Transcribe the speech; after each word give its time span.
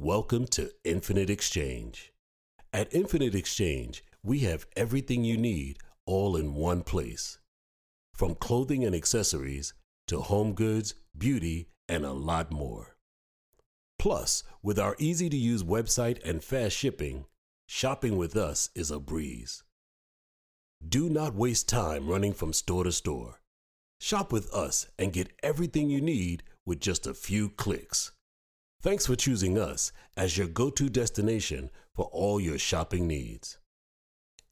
Welcome 0.00 0.48
to 0.48 0.72
Infinite 0.82 1.30
Exchange. 1.30 2.12
At 2.72 2.92
Infinite 2.92 3.32
Exchange, 3.36 4.02
we 4.24 4.40
have 4.40 4.66
everything 4.76 5.22
you 5.22 5.36
need 5.36 5.78
all 6.04 6.34
in 6.34 6.54
one 6.54 6.82
place. 6.82 7.38
From 8.12 8.34
clothing 8.34 8.84
and 8.84 8.92
accessories 8.92 9.72
to 10.08 10.20
home 10.20 10.54
goods, 10.54 10.94
beauty, 11.16 11.68
and 11.88 12.04
a 12.04 12.12
lot 12.12 12.50
more. 12.50 12.96
Plus, 13.96 14.42
with 14.64 14.80
our 14.80 14.96
easy 14.98 15.30
to 15.30 15.36
use 15.36 15.62
website 15.62 16.18
and 16.28 16.42
fast 16.42 16.76
shipping, 16.76 17.26
shopping 17.68 18.16
with 18.16 18.34
us 18.34 18.70
is 18.74 18.90
a 18.90 18.98
breeze. 18.98 19.62
Do 20.86 21.08
not 21.08 21.36
waste 21.36 21.68
time 21.68 22.08
running 22.08 22.32
from 22.32 22.52
store 22.52 22.82
to 22.82 22.90
store. 22.90 23.40
Shop 24.00 24.32
with 24.32 24.52
us 24.52 24.88
and 24.98 25.12
get 25.12 25.32
everything 25.40 25.88
you 25.88 26.00
need 26.00 26.42
with 26.66 26.80
just 26.80 27.06
a 27.06 27.14
few 27.14 27.48
clicks. 27.48 28.10
Thanks 28.84 29.06
for 29.06 29.16
choosing 29.16 29.56
us 29.56 29.92
as 30.14 30.36
your 30.36 30.46
go 30.46 30.68
to 30.68 30.90
destination 30.90 31.70
for 31.96 32.04
all 32.12 32.38
your 32.38 32.58
shopping 32.58 33.06
needs. 33.06 33.56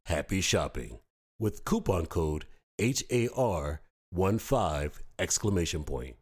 Happy 0.07 0.41
shopping 0.41 1.01
with 1.39 1.67
coupon 1.67 2.07
code 2.07 2.47
HAR15 2.81 4.93
exclamation 5.19 5.85
point. 5.85 6.17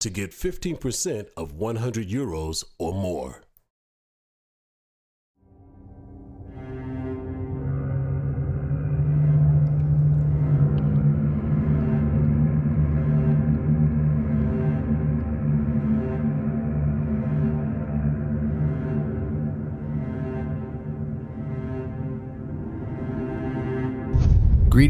To 0.00 0.08
get 0.08 0.30
15% 0.30 1.26
of 1.36 1.52
100 1.52 2.08
euros 2.08 2.64
or 2.78 2.94
more. 2.94 3.42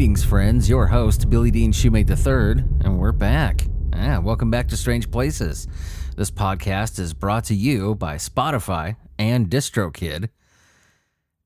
Greetings, 0.02 0.24
friends. 0.24 0.68
Your 0.68 0.88
host, 0.88 1.30
Billy 1.30 1.52
Dean 1.52 1.70
Shoemate 1.70 2.10
III, 2.10 2.64
and 2.84 2.98
we're 2.98 3.12
back. 3.12 3.68
Yeah, 3.92 4.18
welcome 4.18 4.50
back 4.50 4.66
to 4.70 4.76
Strange 4.76 5.08
Places. 5.12 5.68
This 6.16 6.28
podcast 6.28 6.98
is 6.98 7.14
brought 7.14 7.44
to 7.44 7.54
you 7.54 7.94
by 7.94 8.16
Spotify 8.16 8.96
and 9.16 9.48
DistroKid. 9.48 10.28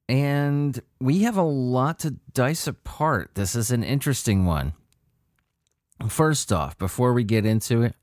And 0.09 0.81
we 0.99 1.19
have 1.25 1.37
a 1.37 1.43
lot 1.43 1.99
to 1.99 2.12
dice 2.33 2.67
apart. 2.67 3.33
This 3.34 3.55
is 3.55 3.71
an 3.71 3.84
interesting 3.84 4.47
one. 4.47 4.73
First 6.09 6.51
off, 6.51 6.79
before 6.79 7.12
we 7.12 7.25
get 7.25 7.45
into 7.45 7.83
it, 7.83 7.95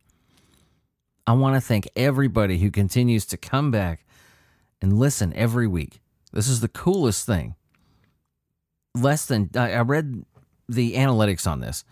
I 1.26 1.34
want 1.34 1.56
to 1.56 1.62
thank 1.62 1.90
everybody 1.96 2.60
who 2.60 2.70
continues 2.70 3.26
to 3.26 3.38
come 3.38 3.72
back 3.72 4.06
and 4.84 5.00
listen 5.00 5.34
every 5.34 5.66
week. 5.66 6.00
This 6.32 6.48
is 6.48 6.62
the 6.62 6.68
coolest 6.68 7.26
thing 7.26 7.56
less 8.96 9.26
than 9.26 9.50
I, 9.56 9.80
read 9.80 10.26
the 10.70 10.94
analytics 10.94 11.50
on 11.50 11.60
this, 11.60 11.84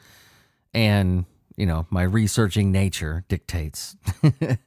and 0.73 1.25
you 1.57 1.65
know 1.65 1.85
my 1.89 2.03
researching 2.03 2.71
nature 2.71 3.23
dictates. 3.27 3.95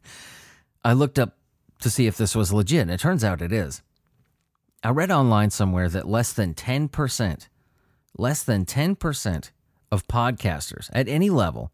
I 0.84 0.92
looked 0.92 1.18
up 1.18 1.38
to 1.80 1.90
see 1.90 2.06
if 2.06 2.16
this 2.16 2.34
was 2.34 2.52
legit, 2.52 2.82
and 2.82 2.90
it 2.90 3.00
turns 3.00 3.24
out 3.24 3.42
it 3.42 3.52
is. 3.52 3.82
I 4.82 4.90
read 4.90 5.10
online 5.10 5.50
somewhere 5.50 5.88
that 5.88 6.08
less 6.08 6.32
than 6.32 6.54
ten 6.54 6.88
percent, 6.88 7.48
less 8.16 8.42
than 8.42 8.64
ten 8.64 8.96
percent 8.96 9.52
of 9.90 10.06
podcasters 10.08 10.90
at 10.92 11.08
any 11.08 11.30
level 11.30 11.72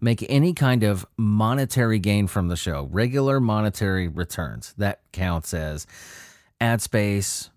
make 0.00 0.24
any 0.28 0.54
kind 0.54 0.82
of 0.82 1.06
monetary 1.16 1.98
gain 1.98 2.26
from 2.26 2.48
the 2.48 2.56
show, 2.56 2.88
regular 2.90 3.40
monetary 3.40 4.08
returns. 4.08 4.74
That 4.78 5.00
counts 5.12 5.52
as 5.52 5.86
ad 6.60 6.80
space, 6.80 7.50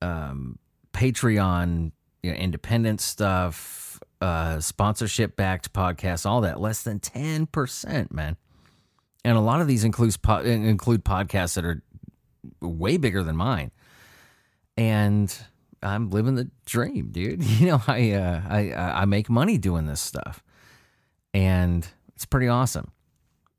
um, 0.00 0.58
Patreon, 0.92 1.92
you 2.22 2.30
know, 2.30 2.36
independent 2.36 3.00
stuff, 3.00 4.00
uh, 4.20 4.60
sponsorship 4.60 5.36
backed 5.36 5.72
podcasts, 5.72 6.24
all 6.26 6.40
that. 6.42 6.60
Less 6.60 6.82
than 6.82 7.00
ten 7.00 7.46
percent, 7.46 8.12
man. 8.12 8.36
And 9.24 9.36
a 9.36 9.40
lot 9.40 9.60
of 9.60 9.66
these 9.66 9.84
includes 9.84 10.16
po- 10.16 10.40
include 10.40 11.04
podcasts 11.04 11.54
that 11.54 11.64
are 11.64 11.82
way 12.60 12.96
bigger 12.96 13.22
than 13.22 13.36
mine. 13.36 13.70
And 14.76 15.34
I'm 15.82 16.10
living 16.10 16.34
the 16.34 16.50
dream, 16.64 17.10
dude. 17.10 17.42
You 17.60 17.66
know, 17.66 17.82
I 17.86 18.12
uh, 18.12 18.42
I 18.48 18.72
I 18.72 19.04
make 19.04 19.28
money 19.28 19.58
doing 19.58 19.86
this 19.86 20.00
stuff, 20.00 20.42
and 21.34 21.86
it's 22.14 22.24
pretty 22.24 22.48
awesome. 22.48 22.92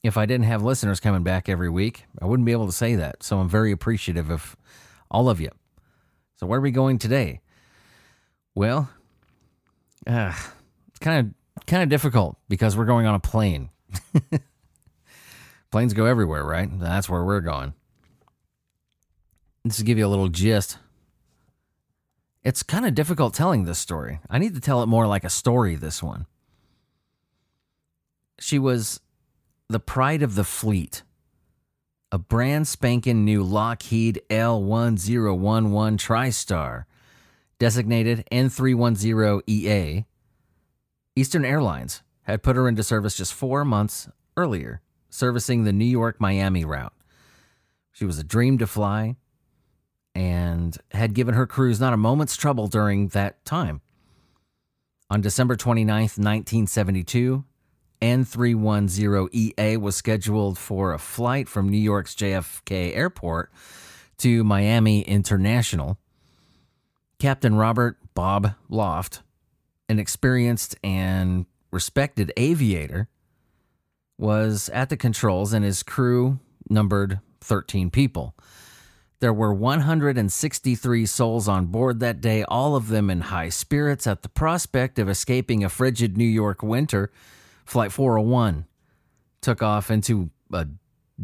If 0.03 0.18
I 0.18 0.25
didn't 0.25 0.46
have 0.46 0.62
listeners 0.62 1.00
coming 1.00 1.23
back 1.23 1.47
every 1.47 1.69
week, 1.69 2.06
I 2.22 2.25
wouldn't 2.25 2.46
be 2.46 2.52
able 2.52 2.66
to 2.66 2.73
say 2.73 2.96
that. 2.96 3.23
So 3.23 3.40
I'm 3.40 3.47
very 3.47 3.72
appreciative 3.72 4.29
of 4.29 4.57
all 5.09 5.29
of 5.29 5.40
you. 5.40 5.50
So 6.35 6.46
where 6.46 6.59
are 6.59 6.62
we 6.62 6.72
going 6.72 6.97
today? 6.97 7.40
Well, 8.56 8.90
uh, 10.06 10.34
it's 10.90 11.00
kind 11.00 11.28
of 11.28 11.66
kind 11.66 11.84
of 11.84 11.90
difficult 11.90 12.38
because 12.50 12.78
we're 12.78 12.86
going 12.86 13.06
on 13.06 13.16
a 13.16 13.19
plane. 13.19 13.69
Planes 15.72 15.94
go 15.94 16.06
everywhere, 16.06 16.44
right? 16.44 16.69
That's 16.80 17.09
where 17.09 17.24
we're 17.24 17.41
going. 17.41 17.74
Just 19.66 19.80
to 19.80 19.86
give 19.86 19.97
you 19.97 20.06
a 20.06 20.09
little 20.09 20.28
gist, 20.28 20.78
it's 22.44 22.62
kind 22.62 22.86
of 22.86 22.94
difficult 22.94 23.34
telling 23.34 23.64
this 23.64 23.80
story. 23.80 24.19
I 24.30 24.38
need 24.38 24.53
to 24.56 24.62
tell 24.62 24.84
it 24.84 24.88
more 24.88 25.08
like 25.08 25.24
a 25.24 25.30
story. 25.30 25.75
This 25.75 26.03
one. 26.03 26.28
She 28.40 28.59
was 28.59 29.00
the 29.70 29.80
pride 29.80 30.22
of 30.22 30.35
the 30.35 30.44
fleet, 30.44 31.02
a 32.12 32.18
brand 32.20 32.68
spanking 32.68 33.25
new 33.25 33.41
Lockheed 33.41 34.22
L1011 34.30 35.97
TriStar 35.97 36.84
designated 37.63 38.28
N310EA, 38.29 40.03
Eastern 41.16 41.46
Airlines 41.46 42.03
had 42.24 42.44
put 42.44 42.57
her 42.57 42.68
into 42.68 42.84
service 42.84 43.16
just 43.16 43.34
four 43.34 43.63
months 43.63 44.09
earlier, 44.35 44.81
servicing 45.09 45.63
the 45.63 45.72
New 45.72 45.85
York 45.85 46.19
Miami 46.19 46.66
route. 46.66 46.91
She 47.94 48.03
was 48.03 48.19
a 48.19 48.23
dream 48.25 48.57
to 48.57 48.68
fly 48.68 49.16
and 50.13 50.78
had 50.91 51.13
given 51.13 51.35
her 51.35 51.47
crews 51.47 51.79
not 51.79 51.94
a 51.94 51.97
moment's 51.97 52.35
trouble 52.35 52.68
during 52.68 53.07
that 53.09 53.46
time. 53.46 53.79
On 55.09 55.22
December 55.22 55.56
29, 55.56 55.88
1972, 55.88 57.46
N310EA 58.02 59.78
was 59.78 59.96
scheduled 59.96 60.57
for 60.57 60.91
a 60.91 61.00
flight 61.00 61.47
from 61.47 61.69
New 61.69 61.78
York's 61.78 62.13
JFK 62.13 62.94
Airport 62.94 63.53
to 64.18 64.44
Miami 64.44 65.03
International. 65.03 65.97
Captain 67.23 67.56
Robert 67.56 67.97
Bob 68.16 68.53
Loft, 68.67 69.22
an 69.88 69.97
experienced 69.97 70.75
and 70.84 71.45
respected 71.72 72.34
aviator, 72.35 73.07
was 74.17 74.67
at 74.73 74.89
the 74.89 74.97
controls 74.97 75.53
and 75.53 75.63
his 75.63 75.84
crew 75.84 76.41
numbered 76.69 77.22
13 77.39 77.91
people. 77.91 78.35
There 79.22 79.31
were 79.31 79.53
163 79.53 81.06
souls 81.06 81.47
on 81.47 81.67
board 81.67 82.01
that 82.01 82.19
day, 82.19 82.44
all 82.44 82.75
of 82.75 82.89
them 82.89 83.09
in 83.09 83.22
high 83.22 83.47
spirits 83.47 84.05
at 84.05 84.22
the 84.23 84.28
prospect 84.28 85.00
of 85.00 85.07
escaping 85.07 85.63
a 85.63 85.69
frigid 85.69 86.17
New 86.17 86.25
York 86.25 86.61
winter. 86.61 87.09
Flight 87.63 87.94
401 87.94 88.66
took 89.40 89.63
off 89.63 89.90
into 89.90 90.29
a 90.51 90.67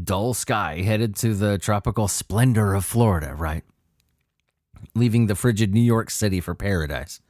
dull 0.02 0.34
sky, 0.34 0.80
headed 0.80 1.18
to 1.18 1.36
the 1.36 1.58
tropical 1.58 2.08
splendor 2.08 2.74
of 2.74 2.86
Florida, 2.86 3.36
right? 3.36 3.66
Leaving 4.96 5.28
the 5.28 5.36
frigid 5.36 5.74
New 5.74 5.82
York 5.82 6.10
City 6.10 6.42
for 6.42 6.56
paradise. 6.56 7.22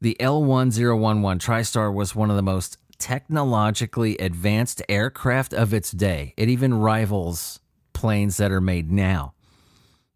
The 0.00 0.16
L1011 0.20 1.38
TriStar 1.38 1.92
was 1.92 2.14
one 2.14 2.30
of 2.30 2.36
the 2.36 2.42
most 2.42 2.78
technologically 2.98 4.16
advanced 4.18 4.82
aircraft 4.88 5.52
of 5.52 5.74
its 5.74 5.90
day. 5.90 6.34
It 6.36 6.48
even 6.48 6.74
rivals 6.74 7.60
planes 7.92 8.36
that 8.36 8.52
are 8.52 8.60
made 8.60 8.90
now. 8.90 9.34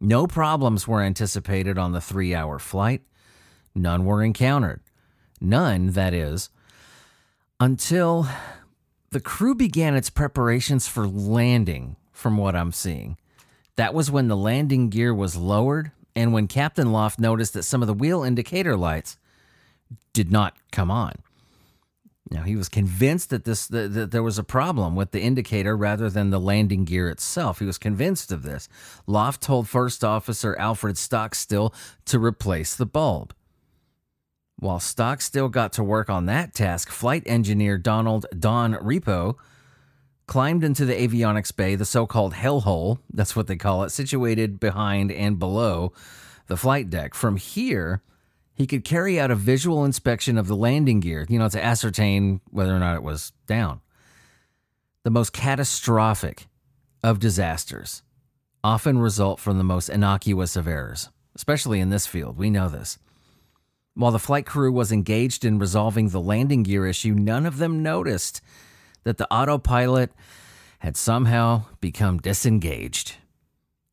No 0.00 0.26
problems 0.26 0.86
were 0.86 1.02
anticipated 1.02 1.78
on 1.78 1.92
the 1.92 2.00
three 2.00 2.34
hour 2.34 2.58
flight. 2.58 3.02
None 3.74 4.04
were 4.04 4.22
encountered. 4.22 4.80
None, 5.40 5.92
that 5.92 6.14
is, 6.14 6.50
until 7.60 8.26
the 9.10 9.20
crew 9.20 9.54
began 9.54 9.94
its 9.94 10.10
preparations 10.10 10.88
for 10.88 11.06
landing, 11.06 11.96
from 12.12 12.36
what 12.36 12.56
I'm 12.56 12.72
seeing. 12.72 13.16
That 13.76 13.94
was 13.94 14.10
when 14.10 14.28
the 14.28 14.36
landing 14.36 14.90
gear 14.90 15.14
was 15.14 15.36
lowered 15.36 15.92
and 16.18 16.32
when 16.32 16.48
Captain 16.48 16.90
Loft 16.90 17.20
noticed 17.20 17.54
that 17.54 17.62
some 17.62 17.80
of 17.80 17.86
the 17.86 17.94
wheel 17.94 18.24
indicator 18.24 18.76
lights 18.76 19.16
did 20.12 20.32
not 20.32 20.56
come 20.72 20.90
on. 20.90 21.14
Now 22.28 22.42
he 22.42 22.56
was 22.56 22.68
convinced 22.68 23.30
that 23.30 23.44
this 23.44 23.68
that, 23.68 24.10
there 24.10 24.24
was 24.24 24.36
a 24.36 24.42
problem 24.42 24.96
with 24.96 25.12
the 25.12 25.20
indicator 25.20 25.76
rather 25.76 26.10
than 26.10 26.30
the 26.30 26.40
landing 26.40 26.84
gear 26.84 27.08
itself. 27.08 27.60
He 27.60 27.64
was 27.64 27.78
convinced 27.78 28.32
of 28.32 28.42
this. 28.42 28.68
Loft 29.06 29.40
told 29.40 29.68
First 29.68 30.02
Officer 30.02 30.58
Alfred 30.58 30.98
Stockstill 30.98 31.72
to 32.06 32.18
replace 32.18 32.74
the 32.74 32.84
bulb. 32.84 33.32
While 34.56 34.80
Stockstill 34.80 35.50
got 35.50 35.72
to 35.74 35.84
work 35.84 36.10
on 36.10 36.26
that 36.26 36.52
task, 36.52 36.90
flight 36.90 37.22
engineer 37.26 37.78
Donald 37.78 38.26
Don 38.36 38.74
Repo 38.74 39.36
climbed 40.28 40.62
into 40.62 40.84
the 40.84 40.94
avionics 40.94 41.54
bay, 41.54 41.74
the 41.74 41.84
so 41.84 42.06
called 42.06 42.34
hellhole, 42.34 42.98
that's 43.12 43.34
what 43.34 43.48
they 43.48 43.56
call 43.56 43.82
it, 43.82 43.90
situated 43.90 44.60
behind 44.60 45.10
and 45.10 45.38
below 45.38 45.92
the 46.46 46.56
flight 46.56 46.88
deck. 46.88 47.14
From 47.14 47.36
here, 47.36 48.02
he 48.54 48.66
could 48.66 48.84
carry 48.84 49.18
out 49.18 49.30
a 49.30 49.34
visual 49.34 49.84
inspection 49.84 50.38
of 50.38 50.46
the 50.46 50.54
landing 50.54 51.00
gear, 51.00 51.26
you 51.28 51.38
know, 51.38 51.48
to 51.48 51.64
ascertain 51.64 52.40
whether 52.50 52.74
or 52.74 52.78
not 52.78 52.94
it 52.94 53.02
was 53.02 53.32
down. 53.46 53.80
The 55.02 55.10
most 55.10 55.32
catastrophic 55.32 56.46
of 57.02 57.18
disasters 57.18 58.02
often 58.62 58.98
result 58.98 59.40
from 59.40 59.56
the 59.56 59.64
most 59.64 59.88
innocuous 59.88 60.56
of 60.56 60.68
errors, 60.68 61.08
especially 61.34 61.80
in 61.80 61.90
this 61.90 62.06
field. 62.06 62.36
We 62.36 62.50
know 62.50 62.68
this. 62.68 62.98
While 63.94 64.12
the 64.12 64.18
flight 64.18 64.44
crew 64.44 64.70
was 64.72 64.92
engaged 64.92 65.44
in 65.44 65.58
resolving 65.58 66.10
the 66.10 66.20
landing 66.20 66.64
gear 66.64 66.86
issue, 66.86 67.14
none 67.14 67.46
of 67.46 67.58
them 67.58 67.82
noticed 67.82 68.42
that 69.08 69.16
the 69.16 69.32
autopilot 69.32 70.12
had 70.80 70.94
somehow 70.94 71.62
become 71.80 72.18
disengaged. 72.18 73.16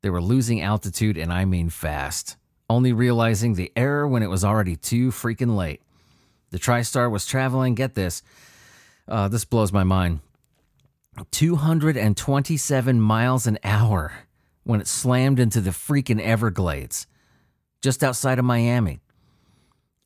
They 0.01 0.09
were 0.09 0.21
losing 0.21 0.62
altitude, 0.62 1.17
and 1.17 1.31
I 1.31 1.45
mean 1.45 1.69
fast, 1.69 2.35
only 2.69 2.91
realizing 2.91 3.53
the 3.53 3.71
error 3.77 4.06
when 4.06 4.23
it 4.23 4.29
was 4.29 4.44
already 4.44 4.75
too 4.75 5.12
freaking 5.12 5.56
late. 5.56 5.81
The 6.50 6.59
TriStar 6.59 7.09
was 7.09 7.25
traveling, 7.25 7.75
get 7.75 7.95
this, 7.95 8.23
uh, 9.07 9.29
this 9.29 9.45
blows 9.45 9.71
my 9.71 9.85
mind, 9.85 10.19
227 11.31 13.00
miles 13.00 13.47
an 13.47 13.57
hour 13.63 14.12
when 14.65 14.81
it 14.81 14.88
slammed 14.88 15.39
into 15.39 15.62
the 15.62 15.69
freaking 15.69 16.19
Everglades 16.19 17.07
just 17.81 18.03
outside 18.03 18.38
of 18.38 18.44
Miami. 18.44 19.00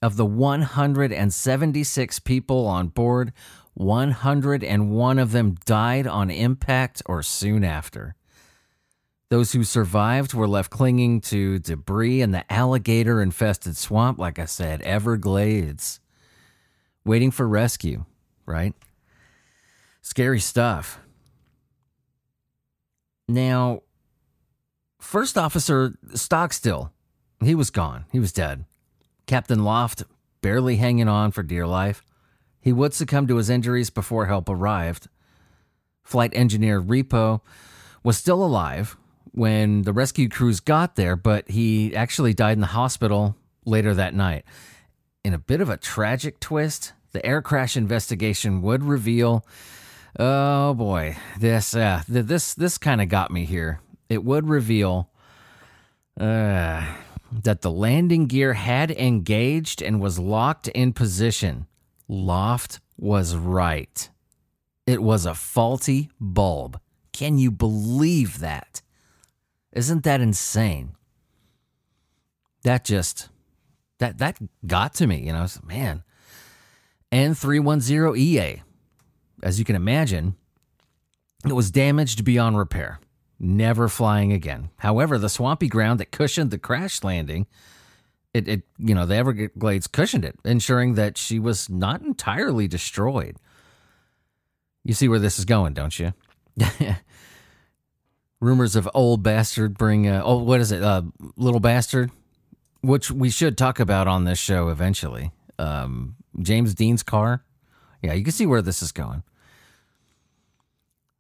Of 0.04 0.18
the 0.18 0.26
176 0.26 2.20
people 2.20 2.68
on 2.68 2.90
board, 2.90 3.34
101 3.80 5.20
of 5.20 5.32
them 5.32 5.56
died 5.64 6.06
on 6.06 6.30
impact 6.30 7.02
or 7.06 7.24
soon 7.24 7.64
after. 7.64 8.14
Those 9.30 9.54
who 9.54 9.64
survived 9.64 10.34
were 10.34 10.50
left 10.50 10.70
clinging 10.70 11.22
to 11.22 11.60
debris 11.60 12.22
in 12.22 12.32
the 12.32 12.52
alligator 12.52 13.22
infested 13.22 13.78
swamp, 13.78 14.20
like 14.20 14.38
I 14.38 14.44
said, 14.44 14.82
Everglades, 14.82 16.02
waiting 17.06 17.32
for 17.32 17.48
rescue, 17.48 18.04
right? 18.46 18.74
Scary 20.02 20.42
stuff. 20.42 21.00
Now, 23.30 23.84
First 25.00 25.38
Officer 25.38 25.98
Stockstill, 26.14 26.92
he 27.42 27.56
was 27.56 27.70
gone. 27.70 28.04
He 28.12 28.20
was 28.20 28.34
dead. 28.34 28.66
Captain 29.26 29.64
Loft, 29.64 30.04
barely 30.42 30.76
hanging 30.76 31.08
on 31.08 31.32
for 31.32 31.44
dear 31.44 31.66
life. 31.66 32.04
He 32.60 32.74
would 32.74 32.94
succumb 32.94 33.28
to 33.28 33.38
his 33.38 33.50
injuries 33.50 33.90
before 33.90 34.26
help 34.26 34.50
arrived. 34.50 35.08
Flight 36.04 36.32
engineer 36.34 36.82
Repo 36.82 37.42
was 38.04 38.18
still 38.18 38.44
alive 38.44 38.98
when 39.32 39.84
the 39.84 39.94
rescue 39.94 40.28
crews 40.28 40.60
got 40.60 40.96
there, 40.96 41.16
but 41.16 41.50
he 41.50 41.96
actually 41.96 42.34
died 42.34 42.54
in 42.54 42.62
the 42.62 42.68
hospital 42.68 43.36
later 43.66 43.94
that 43.94 44.14
night. 44.14 44.44
In 45.24 45.34
a 45.34 45.40
bit 45.40 45.62
of 45.62 45.70
a 45.70 45.78
tragic 45.78 46.40
twist, 46.40 46.94
the 47.12 47.26
air 47.26 47.42
crash 47.42 47.78
investigation 47.78 48.62
would 48.62 48.84
reveal 48.84 49.46
oh 50.18 50.74
boy, 50.74 51.18
this 51.40 51.76
uh, 51.76 52.04
this 52.08 52.54
this 52.54 52.78
kind 52.78 53.02
of 53.02 53.10
got 53.10 53.32
me 53.32 53.46
here. 53.46 53.80
It 54.08 54.24
would 54.24 54.48
reveal 54.50 55.10
uh, 56.20 56.86
that 57.32 57.62
the 57.62 57.72
landing 57.72 58.26
gear 58.28 58.54
had 58.54 58.92
engaged 58.92 59.82
and 59.82 60.02
was 60.02 60.18
locked 60.18 60.68
in 60.70 60.94
position. 60.94 61.68
Loft 62.10 62.82
was 62.98 63.36
right. 63.36 64.10
It 64.86 65.02
was 65.02 65.26
a 65.26 65.34
faulty 65.34 66.10
bulb. 66.20 66.80
Can 67.14 67.38
you 67.38 67.52
believe 67.52 68.40
that? 68.40 68.82
Isn't 69.72 70.04
that 70.04 70.20
insane? 70.20 70.96
That 72.64 72.84
just 72.84 73.30
that 74.00 74.18
that 74.18 74.38
got 74.66 74.94
to 74.96 75.08
me, 75.08 75.20
you 75.20 75.32
know, 75.32 75.48
man. 75.64 76.04
N310EA. 77.12 78.62
As 79.42 79.60
you 79.60 79.64
can 79.64 79.76
imagine, 79.76 80.36
it 81.46 81.54
was 81.54 81.72
damaged 81.72 82.26
beyond 82.26 82.58
repair 82.58 83.00
never 83.40 83.88
flying 83.88 84.34
again. 84.34 84.70
However, 84.78 85.18
the 85.18 85.30
swampy 85.30 85.68
ground 85.68 86.00
that 86.00 86.12
cushioned 86.12 86.52
the 86.52 86.58
crash 86.58 87.04
landing, 87.04 87.48
it, 88.34 88.48
it 88.48 88.62
you 88.78 88.96
know, 88.96 89.06
the 89.06 89.16
Everglades 89.16 89.88
cushioned 89.88 90.26
it, 90.26 90.38
ensuring 90.46 90.96
that 90.96 91.18
she 91.18 91.40
was 91.40 91.70
not 91.70 92.02
entirely 92.02 92.68
destroyed. 92.68 93.38
You 94.84 94.94
see 94.94 95.08
where 95.08 95.20
this 95.20 95.40
is 95.40 95.46
going, 95.46 95.74
don't 95.74 95.98
you? 96.00 96.14
Rumors 98.40 98.76
of 98.76 98.90
old 98.94 99.22
bastard 99.22 99.78
bring 99.78 100.08
uh, 100.08 100.22
oh 100.24 100.38
what 100.44 100.62
is 100.62 100.72
it? 100.72 100.82
Uh, 100.82 101.04
little 101.36 101.60
bastard, 101.60 102.12
which 102.82 103.12
we 103.12 103.30
should 103.30 103.58
talk 103.58 103.80
about 103.80 104.08
on 104.08 104.24
this 104.24 104.40
show 104.40 104.70
eventually. 104.70 105.32
Um, 105.58 106.16
James 106.42 106.74
Dean's 106.74 107.04
car. 107.04 107.44
Yeah, 108.02 108.14
you 108.14 108.24
can 108.24 108.32
see 108.32 108.46
where 108.46 108.62
this 108.62 108.82
is 108.82 108.94
going. 108.94 109.24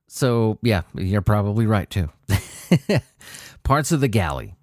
So, 0.07 0.57
yeah, 0.63 0.81
you're 0.95 1.21
probably 1.21 1.67
right 1.67 1.89
too. 1.89 2.09
Parts 3.63 3.91
of 3.91 4.01
the 4.01 4.07
galley 4.07 4.55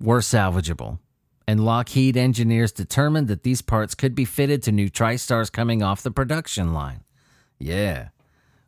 were 0.00 0.18
salvageable, 0.18 0.98
and 1.48 1.64
Lockheed 1.64 2.14
engineers 2.14 2.72
determined 2.72 3.26
that 3.28 3.42
these 3.42 3.62
parts 3.62 3.94
could 3.94 4.14
be 4.14 4.26
fitted 4.26 4.62
to 4.64 4.70
new 4.70 4.90
TriStars 4.90 5.50
coming 5.50 5.82
off 5.82 6.02
the 6.02 6.10
production 6.10 6.74
line. 6.74 7.04
Yeah. 7.58 8.08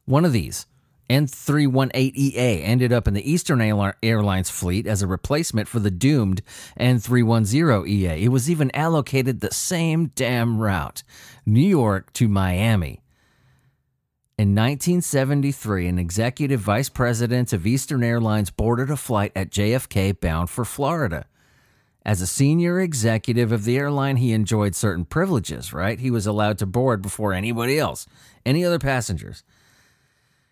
One 0.06 0.24
of 0.24 0.32
these, 0.32 0.64
N318EA, 1.10 2.62
ended 2.64 2.90
up 2.90 3.06
in 3.06 3.12
the 3.12 3.30
Eastern 3.30 3.60
Airlines 3.60 4.48
fleet 4.48 4.86
as 4.86 5.02
a 5.02 5.06
replacement 5.06 5.68
for 5.68 5.78
the 5.78 5.90
doomed 5.90 6.40
N310EA. 6.80 8.22
It 8.22 8.28
was 8.28 8.50
even 8.50 8.74
allocated 8.74 9.40
the 9.40 9.52
same 9.52 10.06
damn 10.14 10.58
route 10.58 11.02
New 11.44 11.60
York 11.60 12.14
to 12.14 12.28
Miami. 12.28 13.02
In 14.38 14.54
1973, 14.54 15.86
an 15.86 15.98
executive 15.98 16.60
vice 16.60 16.88
president 16.88 17.52
of 17.52 17.66
Eastern 17.66 18.02
Airlines 18.02 18.50
boarded 18.50 18.90
a 18.90 18.96
flight 18.96 19.32
at 19.36 19.50
JFK 19.50 20.18
bound 20.18 20.48
for 20.48 20.64
Florida. 20.64 21.26
As 22.04 22.20
a 22.20 22.26
senior 22.26 22.80
executive 22.80 23.52
of 23.52 23.64
the 23.64 23.76
airline, 23.76 24.16
he 24.16 24.32
enjoyed 24.32 24.74
certain 24.74 25.04
privileges, 25.04 25.72
right? 25.72 25.98
He 25.98 26.10
was 26.10 26.26
allowed 26.26 26.58
to 26.58 26.66
board 26.66 27.02
before 27.02 27.32
anybody 27.32 27.78
else, 27.78 28.06
any 28.46 28.64
other 28.64 28.78
passengers. 28.78 29.44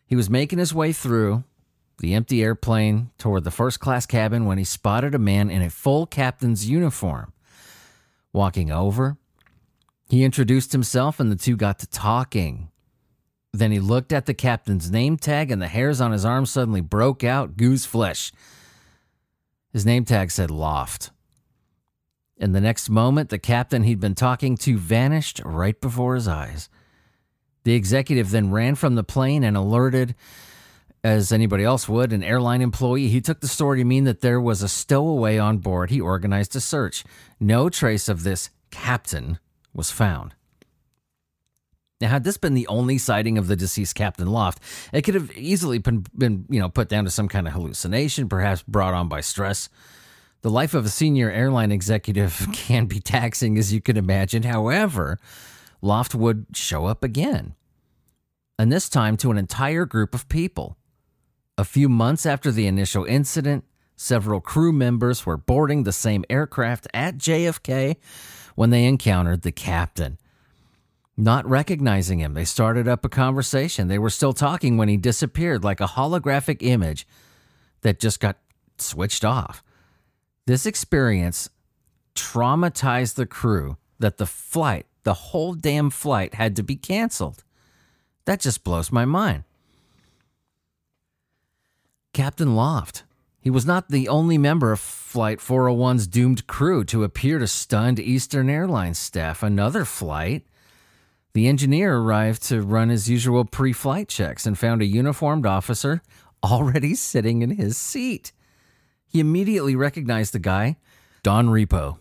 He 0.06 0.16
was 0.16 0.28
making 0.28 0.58
his 0.58 0.74
way 0.74 0.92
through 0.92 1.44
the 1.98 2.14
empty 2.14 2.42
airplane 2.42 3.10
toward 3.18 3.44
the 3.44 3.50
first 3.50 3.80
class 3.80 4.06
cabin 4.06 4.44
when 4.44 4.58
he 4.58 4.64
spotted 4.64 5.14
a 5.14 5.18
man 5.18 5.50
in 5.50 5.62
a 5.62 5.70
full 5.70 6.06
captain's 6.06 6.68
uniform. 6.68 7.32
Walking 8.32 8.70
over, 8.70 9.16
he 10.08 10.24
introduced 10.24 10.72
himself 10.72 11.18
and 11.18 11.32
the 11.32 11.36
two 11.36 11.56
got 11.56 11.78
to 11.80 11.86
talking. 11.86 12.70
Then 13.52 13.72
he 13.72 13.80
looked 13.80 14.12
at 14.12 14.26
the 14.26 14.34
captain's 14.34 14.90
name 14.90 15.16
tag, 15.16 15.50
and 15.50 15.60
the 15.60 15.68
hairs 15.68 16.00
on 16.00 16.12
his 16.12 16.24
arm 16.24 16.44
suddenly 16.44 16.82
broke 16.82 17.24
out 17.24 17.56
goose 17.56 17.86
flesh. 17.86 18.30
His 19.72 19.86
name 19.86 20.04
tag 20.04 20.30
said 20.30 20.50
Loft. 20.50 21.10
In 22.38 22.52
the 22.52 22.60
next 22.60 22.88
moment, 22.88 23.30
the 23.30 23.38
captain 23.38 23.82
he'd 23.82 24.00
been 24.00 24.14
talking 24.14 24.56
to 24.58 24.78
vanished 24.78 25.40
right 25.44 25.78
before 25.80 26.14
his 26.14 26.28
eyes. 26.28 26.68
The 27.64 27.74
executive 27.74 28.30
then 28.30 28.52
ran 28.52 28.76
from 28.76 28.94
the 28.94 29.02
plane 29.02 29.42
and 29.42 29.56
alerted, 29.56 30.14
as 31.02 31.32
anybody 31.32 31.64
else 31.64 31.88
would, 31.88 32.12
an 32.12 32.22
airline 32.22 32.62
employee. 32.62 33.08
He 33.08 33.20
took 33.20 33.40
the 33.40 33.48
story 33.48 33.78
to 33.78 33.84
mean 33.84 34.04
that 34.04 34.20
there 34.20 34.40
was 34.40 34.62
a 34.62 34.68
stowaway 34.68 35.36
on 35.36 35.58
board. 35.58 35.90
He 35.90 36.00
organized 36.00 36.54
a 36.54 36.60
search. 36.60 37.04
No 37.40 37.68
trace 37.68 38.08
of 38.08 38.22
this 38.22 38.50
captain 38.70 39.38
was 39.74 39.90
found. 39.90 40.34
Now, 42.00 42.08
had 42.08 42.22
this 42.22 42.36
been 42.36 42.54
the 42.54 42.68
only 42.68 42.96
sighting 42.98 43.38
of 43.38 43.48
the 43.48 43.56
deceased 43.56 43.96
Captain 43.96 44.28
Loft, 44.28 44.62
it 44.92 45.02
could 45.02 45.14
have 45.14 45.36
easily 45.36 45.78
been, 45.78 46.06
been, 46.16 46.46
you 46.48 46.60
know, 46.60 46.68
put 46.68 46.88
down 46.88 47.04
to 47.04 47.10
some 47.10 47.26
kind 47.26 47.48
of 47.48 47.54
hallucination, 47.54 48.28
perhaps 48.28 48.62
brought 48.62 48.94
on 48.94 49.08
by 49.08 49.20
stress. 49.20 49.68
The 50.42 50.50
life 50.50 50.74
of 50.74 50.84
a 50.84 50.90
senior 50.90 51.30
airline 51.30 51.72
executive 51.72 52.46
can 52.52 52.86
be 52.86 53.00
taxing, 53.00 53.58
as 53.58 53.72
you 53.72 53.80
can 53.80 53.96
imagine. 53.96 54.44
However, 54.44 55.18
Loft 55.82 56.14
would 56.14 56.46
show 56.54 56.86
up 56.86 57.04
again, 57.04 57.54
and 58.58 58.72
this 58.72 58.88
time 58.88 59.16
to 59.18 59.30
an 59.30 59.38
entire 59.38 59.84
group 59.84 60.14
of 60.14 60.28
people. 60.28 60.76
A 61.56 61.64
few 61.64 61.88
months 61.88 62.24
after 62.24 62.52
the 62.52 62.66
initial 62.66 63.04
incident, 63.04 63.64
several 63.96 64.40
crew 64.40 64.72
members 64.72 65.26
were 65.26 65.36
boarding 65.36 65.82
the 65.82 65.92
same 65.92 66.24
aircraft 66.30 66.86
at 66.94 67.18
JFK 67.18 67.96
when 68.54 68.70
they 68.70 68.84
encountered 68.84 69.42
the 69.42 69.52
captain 69.52 70.18
not 71.18 71.44
recognizing 71.48 72.20
him. 72.20 72.34
They 72.34 72.44
started 72.44 72.86
up 72.86 73.04
a 73.04 73.08
conversation. 73.08 73.88
They 73.88 73.98
were 73.98 74.08
still 74.08 74.32
talking 74.32 74.76
when 74.76 74.88
he 74.88 74.96
disappeared 74.96 75.64
like 75.64 75.80
a 75.80 75.86
holographic 75.86 76.58
image 76.60 77.06
that 77.82 77.98
just 77.98 78.20
got 78.20 78.38
switched 78.78 79.24
off. 79.24 79.64
This 80.48 80.64
experience 80.64 81.50
traumatized 82.14 83.16
the 83.16 83.26
crew 83.26 83.76
that 83.98 84.16
the 84.16 84.24
flight, 84.24 84.86
the 85.02 85.12
whole 85.12 85.52
damn 85.52 85.90
flight, 85.90 86.32
had 86.32 86.56
to 86.56 86.62
be 86.62 86.74
canceled. 86.74 87.44
That 88.24 88.40
just 88.40 88.64
blows 88.64 88.90
my 88.90 89.04
mind. 89.04 89.44
Captain 92.14 92.56
Loft. 92.56 93.02
He 93.42 93.50
was 93.50 93.66
not 93.66 93.90
the 93.90 94.08
only 94.08 94.38
member 94.38 94.72
of 94.72 94.80
Flight 94.80 95.38
401's 95.38 96.06
doomed 96.06 96.46
crew 96.46 96.82
to 96.82 97.04
appear 97.04 97.38
to 97.38 97.46
stunned 97.46 98.00
Eastern 98.00 98.48
Airlines 98.48 98.98
staff. 98.98 99.42
Another 99.42 99.84
flight, 99.84 100.46
the 101.34 101.46
engineer 101.46 101.94
arrived 101.94 102.42
to 102.44 102.62
run 102.62 102.88
his 102.88 103.10
usual 103.10 103.44
pre 103.44 103.74
flight 103.74 104.08
checks 104.08 104.46
and 104.46 104.58
found 104.58 104.80
a 104.80 104.86
uniformed 104.86 105.44
officer 105.44 106.00
already 106.42 106.94
sitting 106.94 107.42
in 107.42 107.50
his 107.50 107.76
seat. 107.76 108.32
He 109.08 109.20
immediately 109.20 109.74
recognized 109.74 110.34
the 110.34 110.38
guy, 110.38 110.76
Don 111.22 111.48
Repo. 111.48 111.98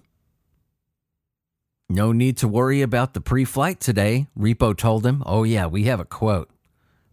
No 1.90 2.12
need 2.12 2.36
to 2.38 2.48
worry 2.48 2.82
about 2.82 3.14
the 3.14 3.22
pre 3.22 3.46
flight 3.46 3.80
today, 3.80 4.28
Repo 4.38 4.76
told 4.76 5.06
him. 5.06 5.24
Oh, 5.26 5.44
yeah, 5.44 5.68
we 5.68 5.86
have 5.86 6.02
a 6.02 6.06
quote. 6.06 6.50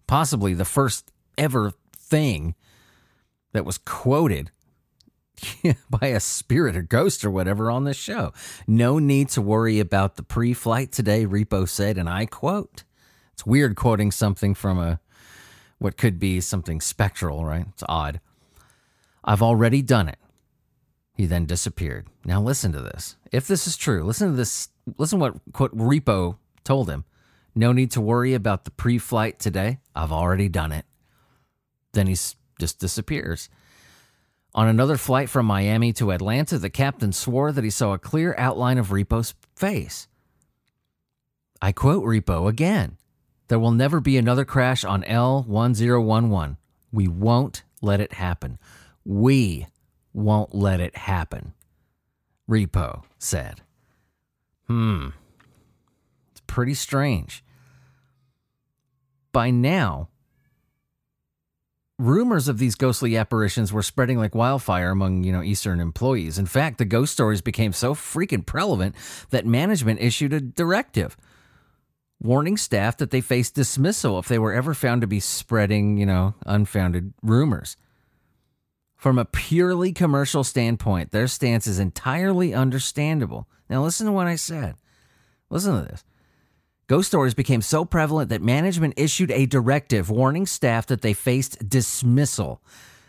Possibly 0.07 0.53
the 0.53 0.65
first 0.65 1.13
ever 1.39 1.73
thing 1.97 2.55
that 3.53 3.65
was 3.65 3.79
quoted 3.79 4.51
by 5.91 6.09
a 6.09 6.21
spirit 6.21 6.77
or 6.77 6.83
ghost 6.83 7.25
or 7.25 7.31
whatever 7.31 7.71
on 7.71 7.85
this 7.85 7.97
show. 7.97 8.33
No 8.67 8.99
need 8.99 9.29
to 9.31 9.43
worry 9.43 9.79
about 9.79 10.17
the 10.17 10.23
pre 10.23 10.53
flight 10.53 10.91
today, 10.91 11.25
Repo 11.25 11.69
said, 11.69 11.97
and 11.97 12.09
I 12.09 12.27
quote. 12.27 12.83
It's 13.33 13.47
weird 13.47 13.77
quoting 13.77 14.11
something 14.11 14.55
from 14.55 14.79
a 14.79 15.01
what 15.79 15.97
could 15.97 16.19
be 16.19 16.41
something 16.41 16.81
spectral, 16.81 17.45
right? 17.45 17.67
It's 17.71 17.83
odd. 17.89 18.21
I've 19.25 19.43
already 19.43 19.83
done 19.83 20.09
it. 20.09 20.19
He 21.15 21.27
then 21.27 21.47
disappeared. 21.47 22.09
Now 22.25 22.41
listen 22.43 22.73
to 22.73 22.81
this. 22.81 23.17
If 23.33 23.47
this 23.47 23.67
is 23.67 23.77
true, 23.77 24.05
listen 24.05 24.31
to 24.31 24.37
this. 24.37 24.69
Listen 24.99 25.19
what 25.19 25.35
quote 25.53 25.77
Repo 25.77 26.37
told 26.65 26.91
him. 26.91 27.05
No 27.55 27.73
need 27.73 27.93
to 27.93 28.01
worry 28.01 28.35
about 28.35 28.65
the 28.65 28.73
pre-flight 28.73 29.39
today. 29.39 29.79
I've 29.95 30.13
already 30.13 30.49
done 30.49 30.73
it. 30.73 30.85
Then 31.93 32.09
he 32.09 32.17
just 32.59 32.79
disappears. 32.81 33.49
On 34.57 34.69
another 34.69 34.97
flight 34.97 35.29
from 35.31 35.47
Miami 35.47 35.93
to 35.95 36.11
Atlanta, 36.11 36.59
the 36.59 36.71
captain 36.71 37.13
swore 37.13 37.53
that 37.53 37.65
he 37.65 37.71
saw 37.71 37.93
a 37.93 37.99
clear 37.99 38.35
outline 38.39 38.79
of 38.79 38.89
Repo's 38.89 39.35
face. 39.57 40.09
I 41.63 41.73
quote 41.73 42.05
Repo 42.05 42.49
again. 42.49 42.99
There 43.49 43.59
will 43.59 43.73
never 43.73 44.01
be 44.01 44.17
another 44.17 44.45
crash 44.45 44.85
on 44.85 45.03
L1011. 45.03 46.57
We 46.93 47.09
won't 47.09 47.63
let 47.81 48.01
it 48.01 48.15
happen. 48.15 48.59
We 49.05 49.67
won't 50.13 50.55
let 50.55 50.81
it 50.81 50.97
happen. 50.97 51.53
Repo 52.49 53.03
said. 53.19 53.63
Hmm. 54.67 55.09
It's 56.33 56.43
pretty 56.47 56.75
strange. 56.75 57.45
By 59.33 59.51
now, 59.51 60.09
rumors 61.99 62.49
of 62.49 62.59
these 62.59 62.75
ghostly 62.75 63.17
apparitions 63.17 63.73
were 63.73 63.83
spreading 63.83 64.19
like 64.19 64.35
wildfire 64.35 64.91
among, 64.91 65.25
you 65.25 65.33
know, 65.33 65.43
Eastern 65.43 65.81
employees. 65.81 66.39
In 66.39 66.47
fact, 66.47 66.79
the 66.79 66.85
ghost 66.85 67.13
stories 67.13 67.41
became 67.41 67.73
so 67.73 67.95
freaking 67.95 68.45
prevalent 68.45 68.95
that 69.31 69.47
management 69.47 70.01
issued 70.01 70.33
a 70.33 70.41
directive 70.41 71.17
warning 72.21 72.57
staff 72.57 72.97
that 72.97 73.11
they 73.11 73.21
faced 73.21 73.55
dismissal 73.55 74.19
if 74.19 74.29
they 74.29 74.39
were 74.39 74.53
ever 74.53 74.73
found 74.73 75.01
to 75.03 75.07
be 75.07 75.21
spreading, 75.21 75.99
you 75.99 76.07
know, 76.07 76.35
unfounded 76.47 77.13
rumors. 77.23 77.77
From 79.05 79.19
a 79.19 79.27
purely 79.27 79.93
commercial 79.93 80.43
standpoint, 80.45 81.13
their 81.13 81.29
stance 81.29 81.67
is 81.67 81.79
entirely 81.79 82.55
understandable. 82.55 83.47
Now, 83.69 83.83
listen 83.83 84.07
to 84.07 84.13
what 84.13 84.27
I 84.27 84.37
said. 84.37 84.77
Listen 85.51 85.79
to 85.79 85.91
this. 85.91 86.05
Ghost 86.87 87.09
stories 87.09 87.35
became 87.35 87.61
so 87.61 87.85
prevalent 87.85 88.31
that 88.31 88.41
management 88.41 88.95
issued 88.97 89.31
a 89.31 89.45
directive 89.45 90.09
warning 90.09 90.47
staff 90.47 90.87
that 90.87 91.03
they 91.03 91.13
faced 91.13 91.69
dismissal 91.69 92.63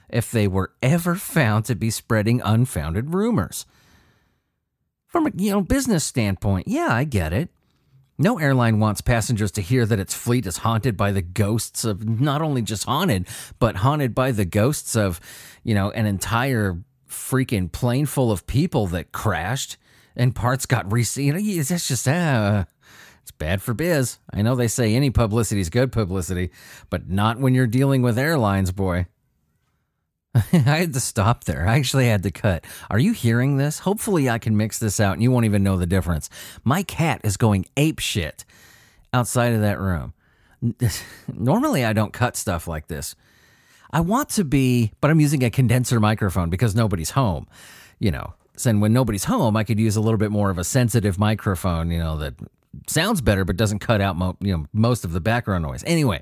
if 0.09 0.29
they 0.31 0.49
were 0.49 0.73
ever 0.81 1.15
found 1.15 1.63
to 1.63 1.75
be 1.75 1.89
spreading 1.89 2.41
unfounded 2.41 3.13
rumors. 3.13 3.65
From 5.07 5.27
a 5.27 5.31
you 5.33 5.51
know 5.51 5.61
business 5.61 6.03
standpoint, 6.03 6.67
yeah, 6.67 6.89
I 6.91 7.05
get 7.05 7.31
it. 7.31 7.51
No 8.17 8.39
airline 8.39 8.79
wants 8.79 9.01
passengers 9.01 9.51
to 9.53 9.61
hear 9.61 9.85
that 9.85 9.99
its 9.99 10.13
fleet 10.13 10.45
is 10.45 10.57
haunted 10.57 10.95
by 10.95 11.11
the 11.11 11.21
ghosts 11.21 11.83
of 11.83 12.07
not 12.07 12.41
only 12.41 12.61
just 12.61 12.85
haunted, 12.85 13.27
but 13.59 13.77
haunted 13.77 14.15
by 14.15 14.31
the 14.31 14.45
ghosts 14.45 14.95
of, 14.95 15.19
you 15.63 15.75
know, 15.75 15.91
an 15.91 16.05
entire 16.05 16.77
freaking 17.09 17.71
plane 17.71 18.05
full 18.05 18.31
of 18.31 18.47
people 18.47 18.87
that 18.87 19.11
crashed 19.11 19.77
and 20.15 20.33
parts 20.33 20.65
got 20.65 20.89
reseated. 20.91 21.41
You 21.41 21.57
know, 21.57 21.63
that's 21.63 21.87
just, 21.87 22.07
uh, 22.07 22.65
it's 23.21 23.31
bad 23.31 23.61
for 23.61 23.73
biz. 23.73 24.19
I 24.31 24.43
know 24.43 24.55
they 24.55 24.69
say 24.69 24.95
any 24.95 25.09
publicity 25.09 25.59
is 25.59 25.69
good 25.69 25.91
publicity, 25.91 26.51
but 26.89 27.09
not 27.09 27.39
when 27.39 27.53
you're 27.53 27.67
dealing 27.67 28.01
with 28.01 28.17
airlines, 28.17 28.71
boy. 28.71 29.07
I 30.53 30.57
had 30.57 30.93
to 30.93 30.99
stop 30.99 31.45
there. 31.45 31.67
I 31.67 31.75
actually 31.75 32.07
had 32.07 32.23
to 32.23 32.31
cut. 32.31 32.65
Are 32.89 32.99
you 32.99 33.13
hearing 33.13 33.57
this? 33.57 33.79
Hopefully, 33.79 34.29
I 34.29 34.37
can 34.37 34.57
mix 34.57 34.79
this 34.79 34.99
out 34.99 35.13
and 35.13 35.23
you 35.23 35.31
won't 35.31 35.45
even 35.45 35.63
know 35.63 35.77
the 35.77 35.85
difference. 35.85 36.29
My 36.63 36.83
cat 36.83 37.21
is 37.23 37.37
going 37.37 37.65
ape 37.77 37.99
shit 37.99 38.43
outside 39.13 39.53
of 39.53 39.61
that 39.61 39.79
room. 39.79 40.13
Normally, 41.33 41.85
I 41.85 41.93
don't 41.93 42.11
cut 42.11 42.35
stuff 42.35 42.67
like 42.67 42.87
this. 42.87 43.15
I 43.91 44.01
want 44.01 44.29
to 44.29 44.43
be, 44.43 44.91
but 44.99 45.09
I'm 45.09 45.21
using 45.21 45.43
a 45.43 45.49
condenser 45.49 45.99
microphone 46.01 46.49
because 46.49 46.75
nobody's 46.75 47.11
home, 47.11 47.47
you 47.99 48.11
know. 48.11 48.33
And 48.65 48.81
when 48.81 48.93
nobody's 48.93 49.25
home, 49.25 49.55
I 49.55 49.63
could 49.63 49.79
use 49.79 49.95
a 49.95 50.01
little 50.01 50.17
bit 50.17 50.31
more 50.31 50.49
of 50.49 50.57
a 50.57 50.63
sensitive 50.63 51.17
microphone, 51.17 51.91
you 51.91 51.99
know, 51.99 52.17
that 52.17 52.35
sounds 52.87 53.21
better 53.21 53.45
but 53.45 53.57
doesn't 53.57 53.79
cut 53.79 54.01
out 54.01 54.15
mo- 54.15 54.37
you 54.41 54.55
know 54.55 54.65
most 54.73 55.05
of 55.05 55.13
the 55.13 55.21
background 55.21 55.63
noise. 55.63 55.83
Anyway, 55.85 56.21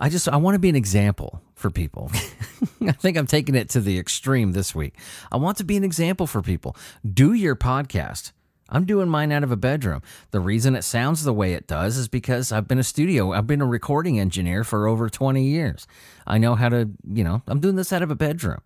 I 0.00 0.08
just 0.08 0.28
I 0.28 0.36
want 0.38 0.54
to 0.54 0.58
be 0.58 0.70
an 0.70 0.76
example 0.76 1.42
for 1.54 1.70
people. 1.70 2.10
I 2.80 2.92
think 2.92 3.18
I'm 3.18 3.26
taking 3.26 3.54
it 3.54 3.68
to 3.70 3.80
the 3.80 3.98
extreme 3.98 4.52
this 4.52 4.74
week. 4.74 4.96
I 5.30 5.36
want 5.36 5.58
to 5.58 5.64
be 5.64 5.76
an 5.76 5.84
example 5.84 6.26
for 6.26 6.40
people. 6.40 6.74
Do 7.04 7.34
your 7.34 7.54
podcast. 7.54 8.32
I'm 8.70 8.86
doing 8.86 9.08
mine 9.08 9.30
out 9.30 9.42
of 9.42 9.52
a 9.52 9.56
bedroom. 9.56 10.00
The 10.30 10.40
reason 10.40 10.74
it 10.74 10.84
sounds 10.84 11.24
the 11.24 11.34
way 11.34 11.52
it 11.52 11.66
does 11.66 11.96
is 11.96 12.08
because 12.08 12.50
I've 12.50 12.68
been 12.68 12.78
a 12.78 12.84
studio, 12.84 13.32
I've 13.32 13.46
been 13.46 13.60
a 13.60 13.66
recording 13.66 14.18
engineer 14.18 14.64
for 14.64 14.86
over 14.86 15.10
20 15.10 15.44
years. 15.44 15.86
I 16.26 16.38
know 16.38 16.54
how 16.54 16.68
to, 16.68 16.88
you 17.06 17.24
know, 17.24 17.42
I'm 17.46 17.60
doing 17.60 17.76
this 17.76 17.92
out 17.92 18.02
of 18.02 18.10
a 18.10 18.14
bedroom. 18.14 18.60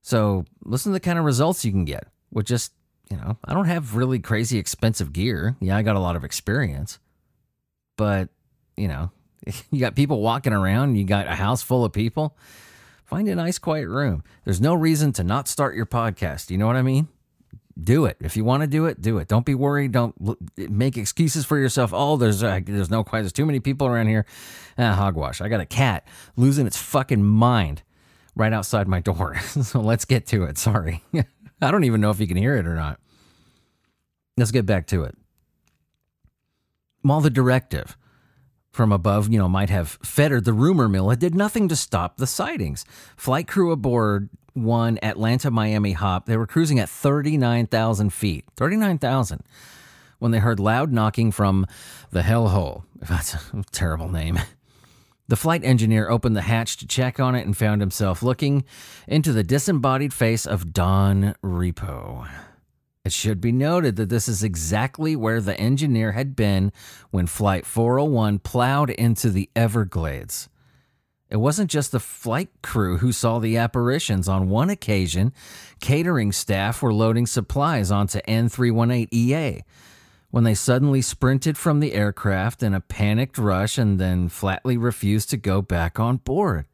So 0.00 0.44
listen 0.64 0.90
to 0.92 0.94
the 0.94 1.00
kind 1.00 1.18
of 1.18 1.24
results 1.24 1.64
you 1.64 1.70
can 1.70 1.84
get 1.84 2.08
with 2.32 2.46
just, 2.46 2.72
you 3.10 3.16
know, 3.16 3.36
I 3.44 3.54
don't 3.54 3.66
have 3.66 3.94
really 3.94 4.18
crazy 4.18 4.58
expensive 4.58 5.12
gear. 5.12 5.56
Yeah, 5.60 5.76
I 5.76 5.82
got 5.82 5.96
a 5.96 6.00
lot 6.00 6.16
of 6.16 6.24
experience. 6.24 6.98
But, 7.96 8.30
you 8.76 8.88
know, 8.88 9.12
you 9.70 9.80
got 9.80 9.94
people 9.94 10.20
walking 10.20 10.52
around, 10.52 10.96
you 10.96 11.04
got 11.04 11.26
a 11.26 11.34
house 11.34 11.62
full 11.62 11.84
of 11.84 11.92
people. 11.92 12.36
Find 13.04 13.28
a 13.28 13.34
nice 13.34 13.58
quiet 13.58 13.88
room. 13.88 14.24
There's 14.44 14.60
no 14.60 14.74
reason 14.74 15.12
to 15.14 15.24
not 15.24 15.46
start 15.46 15.76
your 15.76 15.84
podcast. 15.84 16.50
You 16.50 16.56
know 16.56 16.66
what 16.66 16.76
I 16.76 16.82
mean? 16.82 17.08
Do 17.82 18.06
it. 18.06 18.16
If 18.20 18.36
you 18.36 18.44
want 18.44 18.62
to 18.62 18.66
do 18.66 18.86
it, 18.86 19.00
do 19.00 19.18
it. 19.18 19.28
Don't 19.28 19.44
be 19.44 19.54
worried. 19.54 19.92
Don't 19.92 20.14
make 20.56 20.96
excuses 20.96 21.44
for 21.44 21.58
yourself. 21.58 21.92
Oh, 21.94 22.16
there's 22.16 22.42
uh, 22.42 22.60
there's 22.64 22.90
no 22.90 23.02
quiet. 23.04 23.22
There's 23.22 23.32
too 23.32 23.46
many 23.46 23.60
people 23.60 23.86
around 23.86 24.08
here. 24.08 24.26
Ah, 24.78 24.94
hogwash. 24.94 25.40
I 25.40 25.48
got 25.48 25.60
a 25.60 25.66
cat 25.66 26.06
losing 26.36 26.66
its 26.66 26.76
fucking 26.76 27.22
mind 27.22 27.82
right 28.34 28.52
outside 28.52 28.88
my 28.88 29.00
door. 29.00 29.38
so 29.40 29.80
let's 29.80 30.04
get 30.04 30.26
to 30.28 30.44
it. 30.44 30.58
Sorry. 30.58 31.02
I 31.62 31.70
don't 31.70 31.84
even 31.84 32.00
know 32.00 32.10
if 32.10 32.20
you 32.20 32.26
can 32.26 32.36
hear 32.36 32.56
it 32.56 32.66
or 32.66 32.74
not. 32.74 32.98
Let's 34.36 34.50
get 34.50 34.66
back 34.66 34.86
to 34.88 35.04
it. 35.04 35.16
While 37.02 37.20
the 37.20 37.30
directive 37.30 37.96
from 38.72 38.90
above, 38.90 39.30
you 39.30 39.38
know, 39.38 39.48
might 39.48 39.70
have 39.70 39.98
fettered 40.02 40.44
the 40.44 40.52
rumor 40.52 40.88
mill, 40.88 41.10
it 41.10 41.20
did 41.20 41.34
nothing 41.34 41.68
to 41.68 41.76
stop 41.76 42.16
the 42.16 42.26
sightings. 42.26 42.84
Flight 43.16 43.46
crew 43.46 43.70
aboard 43.70 44.28
one 44.54 44.98
Atlanta 45.02 45.50
Miami 45.50 45.92
hop, 45.92 46.26
they 46.26 46.36
were 46.36 46.46
cruising 46.46 46.78
at 46.78 46.88
39,000 46.88 48.12
feet. 48.12 48.44
39,000 48.56 49.42
when 50.18 50.30
they 50.30 50.38
heard 50.38 50.60
loud 50.60 50.92
knocking 50.92 51.32
from 51.32 51.66
the 52.10 52.22
hellhole. 52.22 52.84
That's 53.08 53.34
a 53.34 53.64
terrible 53.72 54.08
name. 54.08 54.38
The 55.26 55.36
flight 55.36 55.64
engineer 55.64 56.08
opened 56.08 56.36
the 56.36 56.42
hatch 56.42 56.76
to 56.76 56.86
check 56.86 57.18
on 57.18 57.34
it 57.34 57.44
and 57.44 57.56
found 57.56 57.80
himself 57.80 58.22
looking 58.22 58.64
into 59.08 59.32
the 59.32 59.42
disembodied 59.42 60.12
face 60.12 60.46
of 60.46 60.72
Don 60.72 61.34
Repo. 61.42 62.28
It 63.04 63.12
should 63.12 63.40
be 63.40 63.50
noted 63.50 63.96
that 63.96 64.10
this 64.10 64.28
is 64.28 64.44
exactly 64.44 65.16
where 65.16 65.40
the 65.40 65.58
engineer 65.58 66.12
had 66.12 66.36
been 66.36 66.72
when 67.10 67.26
Flight 67.26 67.66
401 67.66 68.38
plowed 68.38 68.90
into 68.90 69.28
the 69.28 69.50
Everglades. 69.56 70.48
It 71.28 71.38
wasn't 71.38 71.70
just 71.70 71.90
the 71.90 71.98
flight 71.98 72.50
crew 72.62 72.98
who 72.98 73.10
saw 73.10 73.40
the 73.40 73.56
apparitions. 73.56 74.28
On 74.28 74.48
one 74.48 74.70
occasion, 74.70 75.32
catering 75.80 76.30
staff 76.30 76.80
were 76.80 76.92
loading 76.92 77.26
supplies 77.26 77.90
onto 77.90 78.20
N318EA 78.20 79.62
when 80.30 80.44
they 80.44 80.54
suddenly 80.54 81.02
sprinted 81.02 81.58
from 81.58 81.80
the 81.80 81.94
aircraft 81.94 82.62
in 82.62 82.72
a 82.72 82.80
panicked 82.80 83.36
rush 83.36 83.78
and 83.78 83.98
then 83.98 84.28
flatly 84.28 84.76
refused 84.76 85.28
to 85.30 85.36
go 85.36 85.60
back 85.60 85.98
on 85.98 86.18
board. 86.18 86.66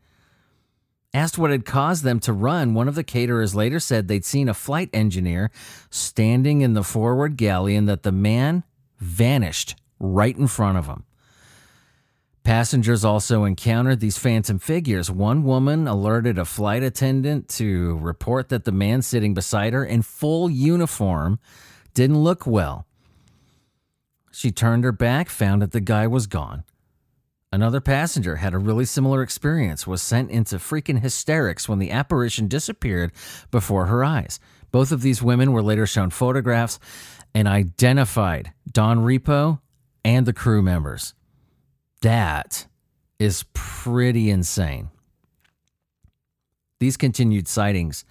Asked 1.19 1.37
what 1.37 1.51
had 1.51 1.65
caused 1.65 2.05
them 2.05 2.21
to 2.21 2.33
run, 2.33 2.75
one 2.75 2.87
of 2.87 2.95
the 2.95 3.03
caterers 3.03 3.53
later 3.53 3.81
said 3.81 4.07
they'd 4.07 4.25
seen 4.25 4.49
a 4.49 4.55
flight 4.55 4.89
engineer 4.93 5.51
standing 5.91 6.61
in 6.61 6.75
the 6.75 6.85
forward 6.85 7.37
galley 7.37 7.75
and 7.75 7.89
that 7.89 8.05
the 8.05 8.13
man 8.13 8.63
vanished 9.01 9.75
right 9.99 10.39
in 10.39 10.47
front 10.47 10.79
of 10.79 10.87
them. 10.87 11.03
Passengers 12.45 13.05
also 13.05 13.43
encountered 13.43 13.99
these 13.99 14.17
phantom 14.17 14.61
figures. 14.61 15.11
One 15.11 15.43
woman 15.43 15.89
alerted 15.89 16.39
a 16.39 16.45
flight 16.45 16.85
attendant 16.85 17.49
to 17.49 17.99
report 17.99 18.49
that 18.51 18.65
the 18.65 18.71
man 18.71 19.03
sitting 19.03 19.35
beside 19.35 19.73
her 19.73 19.85
in 19.85 20.03
full 20.03 20.49
uniform 20.49 21.41
didn't 21.95 22.23
look 22.23 22.47
well. 22.47 22.87
She 24.31 24.53
turned 24.53 24.85
her 24.85 24.93
back, 24.93 25.31
found 25.31 25.63
that 25.63 25.73
the 25.73 25.81
guy 25.81 26.07
was 26.07 26.29
gone. 26.29 26.63
Another 27.51 27.81
passenger 27.81 28.37
had 28.37 28.53
a 28.53 28.59
really 28.59 28.85
similar 28.85 29.23
experience, 29.23 29.87
was 29.87 30.03
sent 30.03 30.31
into 30.31 30.57
freaking 30.57 31.01
hysterics 31.01 31.69
when 31.69 31.79
the 31.79 31.91
apparition 31.91 32.47
disappeared 32.47 33.11
before 33.51 33.87
her 33.87 34.05
eyes. 34.05 34.39
Both 34.71 34.93
of 34.93 35.01
these 35.01 35.23
women 35.23 35.53
were 35.53 35.63
later 35.63 35.87
shown 35.87 36.11
photographs 36.11 36.79
and 37.35 37.49
identified 37.49 38.53
Don 38.71 38.99
Repo 38.99 39.61
and 40.05 40.27
the 40.27 40.35
crew 40.35 40.61
members. 40.61 41.15
That 42.03 42.67
is 43.19 43.45
pretty 43.55 44.29
insane. 44.29 44.91
These 46.81 46.97
continued 46.97 47.49
sightings 47.49 48.05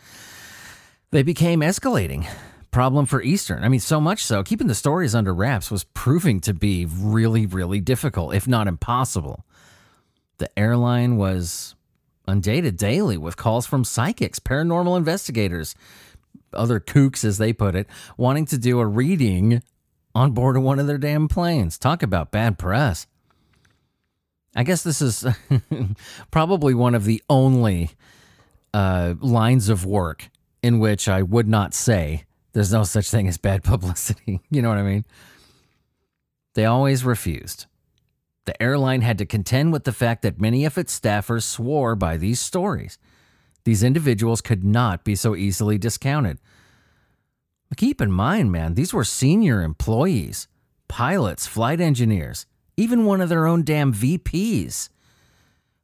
they 1.12 1.24
became 1.24 1.62
escalating 1.62 2.28
problem 2.78 3.08
for 3.08 3.24
Eastern. 3.24 3.64
I 3.64 3.70
mean, 3.70 3.80
so 3.80 4.00
much 4.00 4.24
so, 4.24 4.44
keeping 4.44 4.68
the 4.68 4.76
stories 4.76 5.16
under 5.16 5.34
wraps 5.34 5.72
was 5.72 5.84
proving 5.84 6.40
to 6.42 6.54
be 6.54 6.86
really, 6.86 7.48
really 7.48 7.80
difficult, 7.80 8.36
if 8.36 8.48
not 8.48 8.68
impossible. 8.68 9.44
The 10.38 10.48
airline 10.60 11.18
was 11.18 11.74
undated 12.28 12.78
daily 12.78 13.18
with 13.18 13.36
calls 13.36 13.66
from 13.66 13.84
psychics, 13.84 14.38
paranormal 14.38 14.96
investigators, 14.96 15.74
other 16.54 16.80
kooks, 16.80 17.26
as 17.26 17.40
they 17.40 17.52
put 17.52 17.74
it, 17.74 17.88
wanting 18.16 18.46
to 18.46 18.60
do 18.60 18.80
a 18.80 18.86
reading 18.86 19.64
on 20.14 20.34
board 20.34 20.56
of 20.56 20.62
one 20.62 20.78
of 20.78 20.86
their 20.86 21.00
damn 21.00 21.28
planes. 21.28 21.80
Talk 21.80 22.04
about 22.04 22.30
bad 22.30 22.60
press. 22.60 23.08
I 24.56 24.62
guess 24.62 24.84
this 24.84 25.02
is 25.02 25.26
probably 26.30 26.76
one 26.76 26.94
of 26.94 27.06
the 27.06 27.24
only 27.28 27.90
uh, 28.72 29.16
lines 29.20 29.68
of 29.68 29.84
work 29.84 30.30
in 30.62 30.78
which 30.78 31.10
I 31.10 31.24
would 31.24 31.48
not 31.48 31.74
say 31.74 32.27
there's 32.58 32.74
no 32.74 32.84
such 32.84 33.12
thing 33.12 33.28
as 33.28 33.38
bad 33.38 33.64
publicity. 33.64 34.42
you 34.50 34.64
know 34.64 34.70
what 34.70 34.80
I 34.80 34.84
mean? 34.84 35.06
They 36.56 36.66
always 36.66 37.06
refused. 37.06 37.68
The 38.46 38.60
airline 38.60 39.02
had 39.02 39.20
to 39.20 39.28
contend 39.28 39.72
with 39.72 39.84
the 39.84 39.92
fact 39.92 40.24
that 40.24 40.42
many 40.42 40.66
of 40.66 40.76
its 40.76 41.00
staffers 41.00 41.44
swore 41.44 41.96
by 41.96 42.18
these 42.18 42.40
stories. 42.40 42.98
These 43.64 43.84
individuals 43.84 44.42
could 44.42 44.64
not 44.64 45.04
be 45.04 45.14
so 45.14 45.36
easily 45.36 45.78
discounted. 45.78 46.40
But 47.70 47.78
keep 47.78 48.02
in 48.02 48.12
mind, 48.12 48.52
man, 48.52 48.74
these 48.74 48.92
were 48.92 49.04
senior 49.04 49.62
employees, 49.62 50.48
pilots, 50.88 51.46
flight 51.46 51.80
engineers, 51.80 52.48
even 52.76 53.06
one 53.06 53.22
of 53.22 53.30
their 53.30 53.46
own 53.46 53.64
damn 53.66 53.94
VPs. 53.94 54.90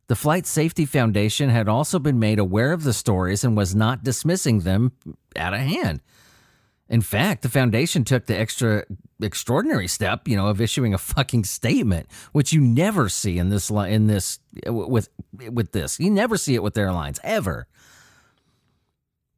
The 0.07 0.15
Flight 0.15 0.47
Safety 0.47 0.87
Foundation 0.87 1.49
had 1.49 1.69
also 1.69 1.99
been 1.99 2.17
made 2.17 2.39
aware 2.39 2.73
of 2.73 2.83
the 2.83 2.93
stories 2.93 3.43
and 3.43 3.55
was 3.55 3.75
not 3.75 4.03
dismissing 4.03 4.61
them 4.61 4.93
out 5.35 5.53
of 5.53 5.59
hand. 5.59 6.01
In 6.93 7.01
fact, 7.01 7.41
the 7.41 7.49
foundation 7.49 8.03
took 8.03 8.27
the 8.27 8.39
extra 8.39 8.85
extraordinary 9.19 9.87
step, 9.87 10.27
you 10.27 10.35
know, 10.35 10.49
of 10.49 10.61
issuing 10.61 10.93
a 10.93 10.99
fucking 10.99 11.43
statement, 11.43 12.05
which 12.33 12.53
you 12.53 12.61
never 12.61 13.09
see 13.09 13.39
in 13.39 13.49
this 13.49 13.71
in 13.71 14.05
this 14.05 14.37
with 14.67 15.09
with 15.49 15.71
this. 15.71 15.99
You 15.99 16.11
never 16.11 16.37
see 16.37 16.53
it 16.53 16.61
with 16.61 16.77
airlines 16.77 17.19
ever. 17.23 17.65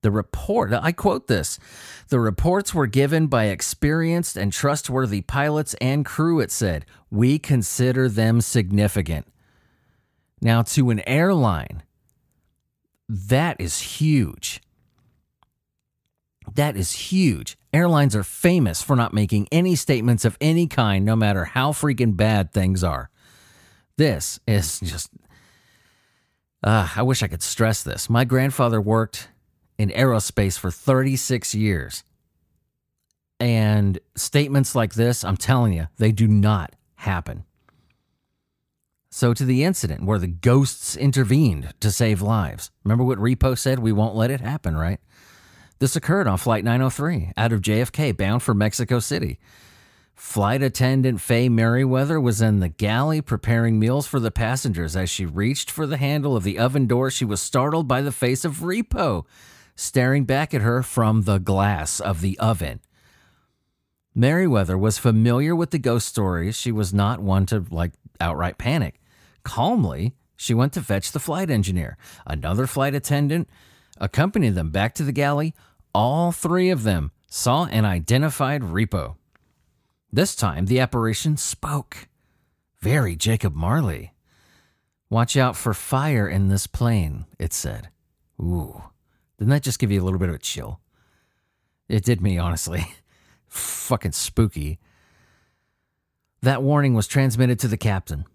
The 0.02 0.12
report, 0.12 0.74
I 0.74 0.92
quote 0.92 1.28
this 1.28 1.58
the 2.10 2.20
reports 2.20 2.74
were 2.74 2.88
given 2.88 3.28
by 3.28 3.46
experienced 3.46 4.36
and 4.36 4.52
trustworthy 4.52 5.22
pilots 5.22 5.76
and 5.76 6.04
crew, 6.04 6.42
it 6.42 6.52
said. 6.52 6.86
We 7.10 7.40
consider 7.40 8.10
them 8.10 8.42
significant. 8.42 9.28
Now, 10.42 10.62
to 10.64 10.90
an 10.90 11.08
airline, 11.08 11.84
that 13.08 13.56
is 13.62 13.80
huge. 13.80 14.60
That 16.54 16.78
is 16.78 16.92
huge. 16.92 17.58
Airlines 17.74 18.16
are 18.16 18.24
famous 18.24 18.82
for 18.82 18.96
not 18.96 19.14
making 19.14 19.48
any 19.52 19.76
statements 19.76 20.24
of 20.24 20.38
any 20.40 20.68
kind, 20.68 21.04
no 21.04 21.16
matter 21.16 21.46
how 21.46 21.72
freaking 21.72 22.16
bad 22.16 22.54
things 22.54 22.84
are. 22.84 23.10
This 23.98 24.40
is 24.48 24.80
just. 24.80 25.10
Uh, 26.64 26.90
I 26.96 27.04
wish 27.04 27.22
I 27.22 27.28
could 27.28 27.44
stress 27.44 27.84
this. 27.84 28.10
My 28.10 28.26
grandfather 28.26 28.82
worked 28.82 29.30
in 29.78 29.90
aerospace 29.90 30.58
for 30.58 30.72
36 30.72 31.54
years. 31.54 32.04
And 33.40 34.00
statements 34.16 34.76
like 34.76 34.94
this, 34.94 35.24
I'm 35.24 35.38
telling 35.38 35.74
you, 35.74 35.88
they 35.98 36.12
do 36.12 36.28
not 36.28 36.74
happen. 36.96 37.44
So, 39.10 39.34
to 39.34 39.46
the 39.46 39.64
incident 39.64 40.04
where 40.04 40.20
the 40.20 40.28
ghosts 40.28 40.96
intervened 40.98 41.74
to 41.80 41.92
save 41.92 42.22
lives. 42.22 42.72
Remember 42.84 43.04
what 43.04 43.18
Repo 43.18 43.58
said? 43.58 43.80
We 43.80 43.94
won't 43.94 44.16
let 44.16 44.32
it 44.32 44.42
happen, 44.42 44.76
right? 44.76 45.00
This 45.80 45.96
occurred 45.96 46.28
on 46.28 46.38
Flight 46.38 46.64
903 46.64 47.34
out 47.36 47.52
of 47.52 47.62
JFK, 47.62 48.16
bound 48.16 48.44
for 48.44 48.54
Mexico 48.54 49.00
City. 49.00 49.40
Flight 50.14 50.64
attendant 50.64 51.20
Faye 51.20 51.50
Merriweather 51.50 52.20
was 52.22 52.42
in 52.42 52.62
the 52.62 52.70
galley 52.70 53.20
preparing 53.22 53.78
meals 53.78 54.08
for 54.08 54.20
the 54.20 54.32
passengers. 54.32 54.96
As 54.96 55.10
she 55.10 55.26
reached 55.26 55.70
for 55.70 55.86
the 55.86 55.98
handle 55.98 56.38
of 56.38 56.44
the 56.44 56.58
oven 56.58 56.88
door, 56.88 57.12
she 57.12 57.26
was 57.26 57.42
startled 57.42 57.88
by 57.88 58.02
the 58.02 58.14
face 58.14 58.46
of 58.46 58.60
Repo 58.60 59.26
staring 59.76 60.24
back 60.24 60.54
at 60.54 60.62
her 60.62 60.82
from 60.82 61.24
the 61.24 61.38
glass 61.38 62.00
of 62.00 62.22
the 62.22 62.40
oven. 62.40 62.80
Merriweather 64.14 64.78
was 64.78 64.98
familiar 64.98 65.56
with 65.56 65.72
the 65.72 65.80
ghost 65.80 66.08
stories. 66.08 66.58
She 66.58 66.72
was 66.72 66.94
not 66.94 67.20
one 67.20 67.46
to 67.48 67.66
like 67.70 67.92
outright 68.22 68.58
panic. 68.58 69.02
Calmly, 69.44 70.16
she 70.38 70.54
went 70.54 70.72
to 70.74 70.82
fetch 70.82 71.12
the 71.12 71.20
flight 71.20 71.50
engineer. 71.50 71.98
Another 72.26 72.66
flight 72.66 72.96
attendant 72.96 73.50
accompanied 73.98 74.56
them 74.56 74.72
back 74.72 74.94
to 74.96 75.04
the 75.04 75.12
galley. 75.12 75.54
All 75.94 76.32
three 76.32 76.70
of 76.70 76.84
them 76.84 77.12
saw 77.28 77.66
and 77.66 77.86
identified 77.86 78.62
Repo. 78.62 79.16
This 80.12 80.36
time, 80.36 80.66
the 80.66 80.80
apparition 80.80 81.38
spoke. 81.38 82.08
Very 82.80 83.16
Jacob 83.16 83.56
Marley. 83.56 84.14
Watch 85.10 85.38
out 85.38 85.56
for 85.56 85.74
fire 85.74 86.28
in 86.28 86.48
this 86.48 86.68
plane, 86.68 87.26
it 87.40 87.54
said. 87.54 87.90
Ooh, 88.40 88.84
didn't 89.38 89.52
that 89.52 89.64
just 89.64 89.80
give 89.80 89.92
you 89.92 90.02
a 90.02 90.04
little 90.04 90.20
bit 90.20 90.30
of 90.30 90.36
a 90.36 90.40
chill? 90.40 90.80
It 91.88 92.04
did 92.04 92.22
me, 92.22 92.38
honestly. 92.38 92.86
Fucking 93.48 94.14
spooky. 94.14 94.80
That 96.42 96.64
warning 96.64 96.94
was 96.94 97.08
transmitted 97.08 97.60
to 97.60 97.68
the 97.68 97.78
captain. 97.78 98.26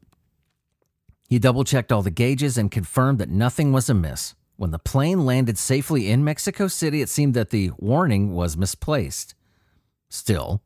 He 1.29 1.39
double 1.39 1.65
checked 1.65 1.93
all 1.93 2.03
the 2.03 2.11
gauges 2.11 2.59
and 2.59 2.71
confirmed 2.71 3.19
that 3.19 3.29
nothing 3.29 3.73
was 3.73 3.89
amiss. 3.89 4.35
When 4.61 4.73
the 4.73 4.79
plane 4.79 5.25
landed 5.25 5.57
safely 5.57 6.11
in 6.11 6.23
Mexico 6.23 6.69
City, 6.69 7.01
it 7.01 7.09
seemed 7.09 7.33
that 7.33 7.49
the 7.49 7.71
warning 7.79 8.35
was 8.35 8.59
misplaced. 8.59 9.35
Still, 10.11 10.61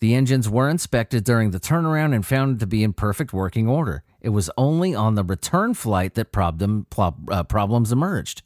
the 0.00 0.14
engines 0.14 0.48
were 0.48 0.70
inspected 0.70 1.22
during 1.22 1.50
the 1.50 1.60
turnaround 1.60 2.14
and 2.14 2.24
found 2.24 2.60
to 2.60 2.66
be 2.66 2.82
in 2.82 2.94
perfect 2.94 3.34
working 3.34 3.68
order. 3.68 4.04
It 4.22 4.30
was 4.30 4.48
only 4.56 4.94
on 4.94 5.16
the 5.16 5.22
return 5.22 5.74
flight 5.74 6.14
that 6.14 6.32
problem, 6.32 6.86
uh, 6.96 7.42
problems 7.42 7.92
emerged. 7.92 8.40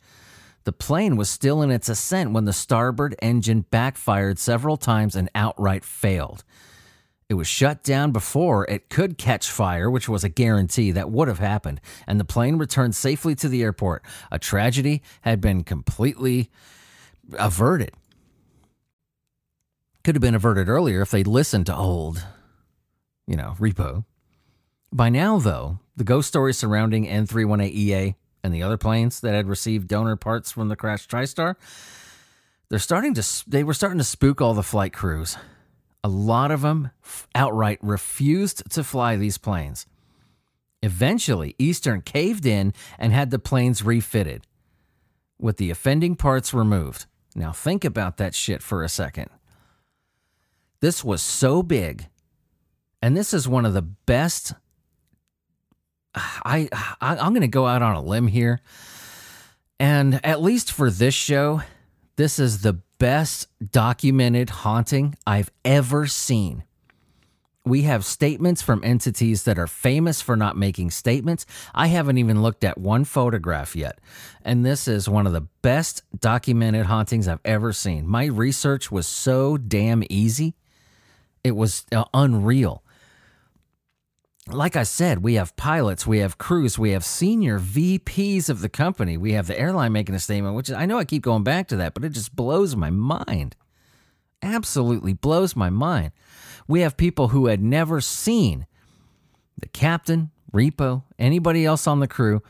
The 0.64 0.72
plane 0.72 1.14
was 1.14 1.30
still 1.30 1.62
in 1.62 1.70
its 1.70 1.88
ascent 1.88 2.32
when 2.32 2.44
the 2.44 2.52
starboard 2.52 3.14
engine 3.22 3.64
backfired 3.70 4.40
several 4.40 4.76
times 4.76 5.14
and 5.14 5.30
outright 5.36 5.84
failed. 5.84 6.42
It 7.28 7.34
was 7.34 7.46
shut 7.46 7.82
down 7.82 8.12
before 8.12 8.64
it 8.70 8.88
could 8.88 9.18
catch 9.18 9.50
fire, 9.50 9.90
which 9.90 10.08
was 10.08 10.24
a 10.24 10.30
guarantee 10.30 10.92
that 10.92 11.10
would 11.10 11.28
have 11.28 11.40
happened, 11.40 11.80
and 12.06 12.18
the 12.18 12.24
plane 12.24 12.56
returned 12.56 12.96
safely 12.96 13.34
to 13.36 13.48
the 13.48 13.62
airport. 13.62 14.02
A 14.30 14.38
tragedy 14.38 15.02
had 15.20 15.40
been 15.40 15.62
completely 15.62 16.50
averted. 17.38 17.92
Could 20.04 20.14
have 20.14 20.22
been 20.22 20.34
averted 20.34 20.70
earlier 20.70 21.02
if 21.02 21.10
they'd 21.10 21.26
listened 21.26 21.66
to 21.66 21.76
old, 21.76 22.24
you 23.26 23.36
know, 23.36 23.56
repo. 23.58 24.06
By 24.90 25.10
now, 25.10 25.38
though, 25.38 25.80
the 25.96 26.04
ghost 26.04 26.28
stories 26.28 26.56
surrounding 26.56 27.06
N318EA 27.06 28.14
and 28.42 28.54
the 28.54 28.62
other 28.62 28.78
planes 28.78 29.20
that 29.20 29.34
had 29.34 29.48
received 29.48 29.88
donor 29.88 30.16
parts 30.16 30.50
from 30.50 30.68
the 30.68 30.76
crashed 30.76 31.10
TriStar, 31.10 31.56
they're 32.70 32.78
starting 32.78 33.12
to 33.12 33.22
they 33.46 33.64
were 33.64 33.74
starting 33.74 33.98
to 33.98 34.04
spook 34.04 34.40
all 34.40 34.54
the 34.54 34.62
flight 34.62 34.94
crews. 34.94 35.36
A 36.04 36.08
lot 36.08 36.50
of 36.50 36.62
them 36.62 36.90
outright 37.34 37.78
refused 37.82 38.70
to 38.70 38.84
fly 38.84 39.16
these 39.16 39.38
planes. 39.38 39.86
Eventually, 40.82 41.56
Eastern 41.58 42.02
caved 42.02 42.46
in 42.46 42.72
and 42.98 43.12
had 43.12 43.30
the 43.30 43.38
planes 43.38 43.82
refitted 43.82 44.46
with 45.38 45.56
the 45.56 45.70
offending 45.70 46.14
parts 46.14 46.54
removed. 46.54 47.06
Now, 47.34 47.52
think 47.52 47.84
about 47.84 48.16
that 48.18 48.34
shit 48.34 48.62
for 48.62 48.82
a 48.82 48.88
second. 48.88 49.28
This 50.80 51.02
was 51.02 51.20
so 51.20 51.62
big, 51.62 52.06
and 53.02 53.16
this 53.16 53.34
is 53.34 53.48
one 53.48 53.66
of 53.66 53.74
the 53.74 53.82
best. 53.82 54.54
I, 56.14 56.68
I 56.72 57.16
I'm 57.16 57.32
going 57.32 57.40
to 57.42 57.48
go 57.48 57.66
out 57.66 57.82
on 57.82 57.96
a 57.96 58.02
limb 58.02 58.28
here, 58.28 58.60
and 59.80 60.24
at 60.24 60.40
least 60.40 60.70
for 60.70 60.90
this 60.90 61.14
show, 61.14 61.62
this 62.16 62.38
is 62.38 62.62
the 62.62 62.80
best 62.98 63.48
documented 63.72 64.50
haunting 64.50 65.14
I've 65.26 65.50
ever 65.64 66.06
seen. 66.06 66.64
We 67.64 67.82
have 67.82 68.04
statements 68.04 68.62
from 68.62 68.82
entities 68.82 69.42
that 69.42 69.58
are 69.58 69.66
famous 69.66 70.22
for 70.22 70.36
not 70.36 70.56
making 70.56 70.90
statements. 70.90 71.44
I 71.74 71.88
haven't 71.88 72.16
even 72.16 72.40
looked 72.40 72.64
at 72.64 72.78
one 72.78 73.04
photograph 73.04 73.76
yet. 73.76 73.98
And 74.42 74.64
this 74.64 74.88
is 74.88 75.08
one 75.08 75.26
of 75.26 75.34
the 75.34 75.46
best 75.60 76.02
documented 76.18 76.86
hauntings 76.86 77.28
I've 77.28 77.40
ever 77.44 77.74
seen. 77.74 78.06
My 78.06 78.24
research 78.24 78.90
was 78.90 79.06
so 79.06 79.58
damn 79.58 80.02
easy, 80.08 80.54
it 81.44 81.52
was 81.52 81.84
uh, 81.92 82.04
unreal. 82.14 82.82
Like 84.50 84.76
I 84.76 84.82
said, 84.82 85.22
we 85.22 85.34
have 85.34 85.56
pilots, 85.56 86.06
we 86.06 86.18
have 86.18 86.38
crews, 86.38 86.78
we 86.78 86.90
have 86.92 87.04
senior 87.04 87.58
VPs 87.58 88.48
of 88.48 88.60
the 88.60 88.68
company, 88.68 89.16
we 89.16 89.32
have 89.32 89.46
the 89.46 89.58
airline 89.58 89.92
making 89.92 90.14
a 90.14 90.18
statement, 90.18 90.54
which 90.54 90.70
I 90.70 90.86
know 90.86 90.98
I 90.98 91.04
keep 91.04 91.22
going 91.22 91.44
back 91.44 91.68
to 91.68 91.76
that, 91.76 91.94
but 91.94 92.04
it 92.04 92.10
just 92.10 92.34
blows 92.34 92.74
my 92.74 92.90
mind. 92.90 93.56
Absolutely 94.42 95.12
blows 95.12 95.54
my 95.54 95.68
mind 95.68 96.12
we 96.68 96.82
have 96.82 96.96
people 96.96 97.28
who 97.28 97.46
had 97.46 97.62
never 97.62 98.00
seen 98.00 98.66
the 99.58 99.68
captain, 99.68 100.30
repo, 100.52 101.02
anybody 101.18 101.64
else 101.64 101.86
on 101.86 101.98
the 101.98 102.06
crew, 102.06 102.42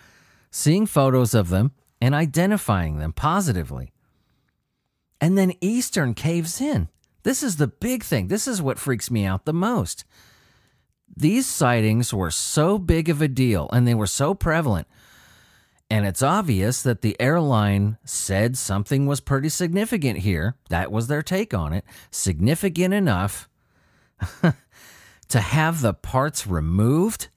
seeing 0.51 0.85
photos 0.85 1.33
of 1.33 1.49
them 1.49 1.71
and 2.01 2.15
identifying 2.15 2.99
them 2.99 3.13
positively. 3.13 3.93
And 5.21 5.39
then 5.39 5.55
Eastern 5.61 6.15
caves 6.15 6.61
in. 6.61 6.89
This 7.23 7.43
is 7.43 7.57
the 7.57 7.67
big 7.67 8.03
thing. 8.03 8.29
This 8.29 8.47
is 8.47 8.61
what 8.61 8.79
freaks 8.79 9.11
me 9.11 9.25
out 9.25 9.45
the 9.45 9.53
most. 9.53 10.05
These 11.17 11.47
sightings 11.47 12.15
were 12.15 12.31
so 12.31 12.79
big 12.79 13.09
of 13.09 13.21
a 13.21 13.29
deal 13.29 13.69
and 13.73 13.87
they 13.87 13.95
were 13.95 14.07
so 14.07 14.35
prevalent. 14.35 14.87
And 15.91 16.07
it's 16.07 16.23
obvious 16.23 16.83
that 16.83 17.01
the 17.01 17.19
airline 17.19 17.97
said 18.05 18.59
something 18.59 19.07
was 19.07 19.21
pretty 19.21 19.49
significant 19.49 20.19
here. 20.19 20.57
That 20.69 20.93
was 20.93 21.07
their 21.07 21.23
take 21.23 21.55
on 21.55 21.73
it. 21.73 21.85
Significant 22.11 22.93
enough 22.93 23.49
to 25.29 25.41
have 25.41 25.81
the 25.81 25.95
parts 25.95 26.47
removed, 26.47 27.29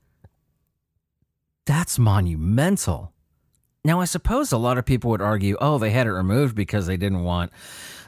that's 1.65 1.97
monumental. 1.97 3.13
Now, 3.83 4.01
I 4.01 4.05
suppose 4.05 4.51
a 4.51 4.57
lot 4.57 4.77
of 4.77 4.85
people 4.85 5.11
would 5.11 5.21
argue, 5.21 5.57
oh, 5.59 5.77
they 5.77 5.89
had 5.89 6.05
it 6.05 6.11
removed 6.11 6.55
because 6.55 6.85
they 6.85 6.97
didn't 6.97 7.23
want 7.23 7.51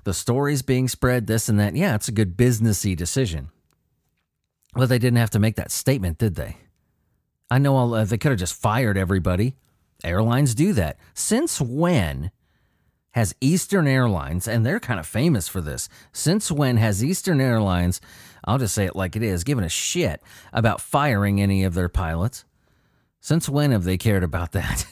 the 0.03 0.13
stories 0.13 0.61
being 0.61 0.87
spread, 0.87 1.25
this 1.25 1.49
and 1.49 1.59
that. 1.59 1.75
Yeah, 1.75 1.95
it's 1.95 2.09
a 2.09 2.13
good 2.13 2.37
businessy 2.37 2.95
decision. 2.95 3.49
But 4.73 4.89
they 4.89 4.99
didn't 4.99 5.17
have 5.17 5.29
to 5.31 5.39
make 5.39 5.55
that 5.55 5.71
statement, 5.71 6.17
did 6.17 6.35
they? 6.35 6.57
I 7.49 7.59
know 7.59 7.75
all, 7.75 7.93
uh, 7.93 8.05
they 8.05 8.17
could 8.17 8.31
have 8.31 8.39
just 8.39 8.59
fired 8.59 8.97
everybody. 8.97 9.55
Airlines 10.03 10.55
do 10.55 10.73
that. 10.73 10.97
Since 11.13 11.61
when 11.61 12.31
has 13.11 13.35
Eastern 13.39 13.87
Airlines, 13.87 14.47
and 14.47 14.65
they're 14.65 14.79
kind 14.79 14.99
of 14.99 15.05
famous 15.05 15.47
for 15.47 15.61
this, 15.61 15.87
since 16.11 16.51
when 16.51 16.77
has 16.77 17.03
Eastern 17.03 17.39
Airlines 17.39 18.01
I'll 18.45 18.57
just 18.57 18.75
say 18.75 18.85
it 18.85 18.95
like 18.95 19.15
it 19.15 19.23
is, 19.23 19.43
given 19.43 19.63
a 19.63 19.69
shit 19.69 20.21
about 20.51 20.81
firing 20.81 21.41
any 21.41 21.63
of 21.63 21.73
their 21.73 21.89
pilots. 21.89 22.45
Since 23.21 23.47
when 23.47 23.71
have 23.71 23.85
they 23.85 23.97
cared 23.97 24.23
about 24.23 24.51
that? 24.51 24.85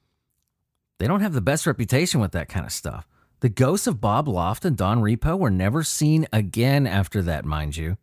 they 0.98 1.08
don't 1.08 1.20
have 1.20 1.32
the 1.32 1.40
best 1.40 1.66
reputation 1.66 2.20
with 2.20 2.32
that 2.32 2.48
kind 2.48 2.64
of 2.64 2.72
stuff. 2.72 3.08
The 3.40 3.48
ghosts 3.48 3.86
of 3.86 4.00
Bob 4.00 4.28
Loft 4.28 4.64
and 4.64 4.76
Don 4.76 5.00
Repo 5.00 5.36
were 5.36 5.50
never 5.50 5.82
seen 5.82 6.28
again 6.32 6.86
after 6.86 7.22
that, 7.22 7.44
mind 7.44 7.76
you. 7.76 7.96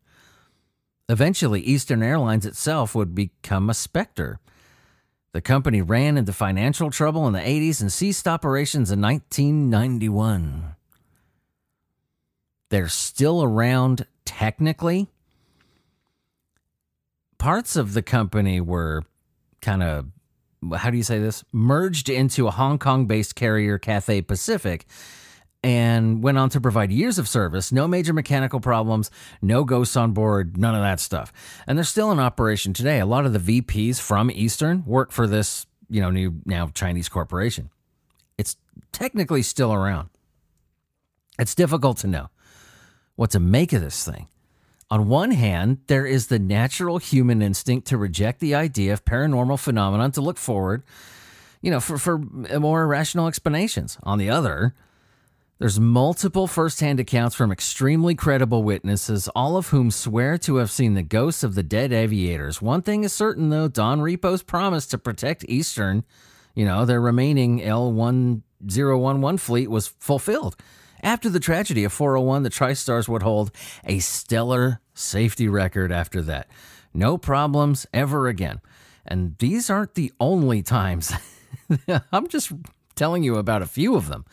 Eventually, 1.08 1.60
Eastern 1.62 2.02
Airlines 2.02 2.44
itself 2.44 2.94
would 2.94 3.14
become 3.14 3.70
a 3.70 3.74
specter. 3.74 4.40
The 5.32 5.40
company 5.40 5.80
ran 5.80 6.18
into 6.18 6.32
financial 6.32 6.90
trouble 6.90 7.26
in 7.26 7.32
the 7.32 7.40
80s 7.40 7.80
and 7.80 7.92
ceased 7.92 8.28
operations 8.28 8.90
in 8.90 9.00
1991. 9.00 10.74
They're 12.70 12.88
still 12.88 13.42
around 13.42 14.06
technically. 14.24 15.08
Parts 17.38 17.76
of 17.76 17.94
the 17.94 18.02
company 18.02 18.60
were 18.60 19.04
kind 19.62 19.82
of, 19.82 20.08
how 20.76 20.90
do 20.90 20.96
you 20.96 21.02
say 21.02 21.18
this? 21.18 21.44
Merged 21.52 22.08
into 22.08 22.46
a 22.46 22.50
Hong 22.50 22.78
Kong 22.78 23.06
based 23.06 23.34
carrier, 23.34 23.78
Cathay 23.78 24.22
Pacific, 24.22 24.86
and 25.62 26.22
went 26.22 26.38
on 26.38 26.50
to 26.50 26.60
provide 26.60 26.92
years 26.92 27.18
of 27.18 27.28
service, 27.28 27.72
no 27.72 27.88
major 27.88 28.12
mechanical 28.12 28.60
problems, 28.60 29.10
no 29.42 29.64
ghosts 29.64 29.96
on 29.96 30.12
board, 30.12 30.56
none 30.56 30.74
of 30.74 30.82
that 30.82 31.00
stuff. 31.00 31.32
And 31.66 31.76
they're 31.76 31.84
still 31.84 32.12
in 32.12 32.20
operation 32.20 32.72
today. 32.72 33.00
A 33.00 33.06
lot 33.06 33.26
of 33.26 33.32
the 33.32 33.60
VPs 33.60 34.00
from 34.00 34.30
Eastern 34.30 34.84
work 34.86 35.10
for 35.10 35.26
this, 35.26 35.66
you 35.88 36.00
know, 36.00 36.10
new 36.10 36.40
now 36.44 36.68
Chinese 36.74 37.08
corporation. 37.08 37.70
It's 38.36 38.56
technically 38.92 39.42
still 39.42 39.72
around. 39.72 40.10
It's 41.38 41.54
difficult 41.54 41.98
to 41.98 42.06
know 42.06 42.30
what 43.16 43.30
to 43.32 43.40
make 43.40 43.72
of 43.72 43.80
this 43.80 44.04
thing. 44.04 44.28
On 44.90 45.08
one 45.08 45.32
hand, 45.32 45.78
there 45.86 46.06
is 46.06 46.28
the 46.28 46.38
natural 46.38 46.98
human 46.98 47.42
instinct 47.42 47.86
to 47.88 47.98
reject 47.98 48.40
the 48.40 48.54
idea 48.54 48.92
of 48.92 49.04
paranormal 49.04 49.58
phenomenon 49.58 50.12
to 50.12 50.20
look 50.20 50.38
forward, 50.38 50.82
you 51.60 51.70
know, 51.70 51.80
for, 51.80 51.98
for 51.98 52.18
more 52.18 52.86
rational 52.86 53.26
explanations. 53.26 53.98
On 54.04 54.18
the 54.18 54.30
other, 54.30 54.74
there's 55.58 55.80
multiple 55.80 56.46
firsthand 56.46 57.00
accounts 57.00 57.34
from 57.34 57.50
extremely 57.50 58.14
credible 58.14 58.62
witnesses, 58.62 59.28
all 59.34 59.56
of 59.56 59.68
whom 59.68 59.90
swear 59.90 60.38
to 60.38 60.56
have 60.56 60.70
seen 60.70 60.94
the 60.94 61.02
ghosts 61.02 61.42
of 61.42 61.56
the 61.56 61.64
dead 61.64 61.92
aviators. 61.92 62.62
One 62.62 62.80
thing 62.80 63.02
is 63.02 63.12
certain, 63.12 63.50
though 63.50 63.66
Don 63.66 64.00
Repo's 64.00 64.44
promise 64.44 64.86
to 64.86 64.98
protect 64.98 65.44
Eastern, 65.48 66.04
you 66.54 66.64
know, 66.64 66.84
their 66.84 67.00
remaining 67.00 67.58
L1011 67.60 69.40
fleet 69.40 69.68
was 69.68 69.88
fulfilled. 69.88 70.56
After 71.02 71.28
the 71.28 71.40
tragedy 71.40 71.82
of 71.82 71.92
401, 71.92 72.44
the 72.44 72.50
TriStars 72.50 73.08
would 73.08 73.22
hold 73.22 73.50
a 73.84 73.98
stellar 73.98 74.80
safety 74.94 75.48
record 75.48 75.90
after 75.90 76.22
that. 76.22 76.48
No 76.94 77.18
problems 77.18 77.84
ever 77.92 78.28
again. 78.28 78.60
And 79.04 79.36
these 79.38 79.70
aren't 79.70 79.94
the 79.94 80.12
only 80.20 80.62
times. 80.62 81.12
I'm 82.12 82.28
just 82.28 82.52
telling 82.94 83.24
you 83.24 83.36
about 83.36 83.62
a 83.62 83.66
few 83.66 83.96
of 83.96 84.08
them. 84.08 84.24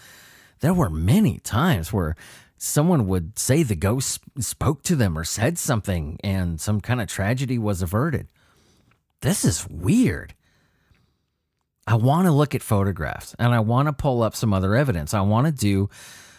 There 0.60 0.74
were 0.74 0.90
many 0.90 1.40
times 1.40 1.92
where 1.92 2.16
someone 2.58 3.08
would 3.08 3.38
say 3.38 3.64
the 3.64 3.76
ghost 3.76 4.22
spoke 4.40 4.84
to 4.84 4.96
them 4.96 5.18
or 5.18 5.24
said 5.24 5.58
something 5.58 6.18
and 6.24 6.60
some 6.60 6.82
kind 6.82 7.02
of 7.02 7.08
tragedy 7.08 7.58
was 7.58 7.82
averted. 7.82 8.28
This 9.22 9.44
is 9.44 9.68
weird. 9.70 10.34
I 11.88 11.96
want 11.96 12.26
to 12.26 12.32
look 12.32 12.56
at 12.56 12.64
photographs 12.64 13.36
and 13.38 13.54
I 13.54 13.60
want 13.60 13.88
to 13.88 13.94
pull 13.94 14.24
up 14.24 14.36
some 14.36 14.54
other 14.54 14.76
evidence. 14.76 15.14
I 15.14 15.22
want 15.22 15.46
to 15.46 15.52
do 15.52 15.90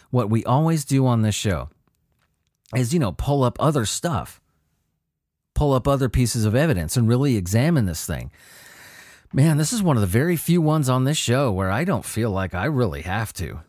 what 0.09 0.29
we 0.29 0.43
always 0.43 0.83
do 0.83 1.05
on 1.05 1.21
this 1.21 1.35
show 1.35 1.69
is, 2.75 2.93
you 2.93 2.99
know, 2.99 3.13
pull 3.13 3.43
up 3.43 3.57
other 3.59 3.85
stuff, 3.85 4.41
pull 5.53 5.73
up 5.73 5.87
other 5.87 6.09
pieces 6.09 6.43
of 6.43 6.55
evidence 6.55 6.97
and 6.97 7.07
really 7.07 7.37
examine 7.37 7.85
this 7.85 8.05
thing. 8.05 8.31
Man, 9.33 9.57
this 9.57 9.73
is 9.73 9.83
one 9.83 9.97
of 9.97 10.01
the 10.01 10.07
very 10.07 10.35
few 10.35 10.61
ones 10.61 10.89
on 10.89 11.03
this 11.03 11.17
show 11.17 11.51
where 11.51 11.69
I 11.69 11.83
don't 11.83 12.05
feel 12.05 12.31
like 12.31 12.53
I 12.53 12.65
really 12.65 13.01
have 13.01 13.33
to. 13.33 13.61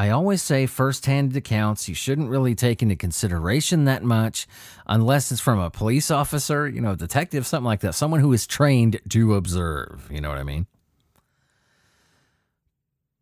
I 0.00 0.08
always 0.08 0.42
say 0.42 0.64
first-hand 0.64 1.36
accounts 1.36 1.86
you 1.86 1.94
shouldn't 1.94 2.30
really 2.30 2.54
take 2.54 2.80
into 2.80 2.96
consideration 2.96 3.84
that 3.84 4.02
much 4.02 4.48
unless 4.86 5.30
it's 5.30 5.42
from 5.42 5.58
a 5.58 5.68
police 5.68 6.10
officer, 6.10 6.66
you 6.66 6.80
know, 6.80 6.94
detective, 6.94 7.46
something 7.46 7.66
like 7.66 7.80
that, 7.80 7.94
someone 7.94 8.20
who 8.20 8.32
is 8.32 8.46
trained 8.46 8.98
to 9.10 9.34
observe, 9.34 10.08
you 10.10 10.22
know 10.22 10.30
what 10.30 10.38
I 10.38 10.42
mean? 10.42 10.66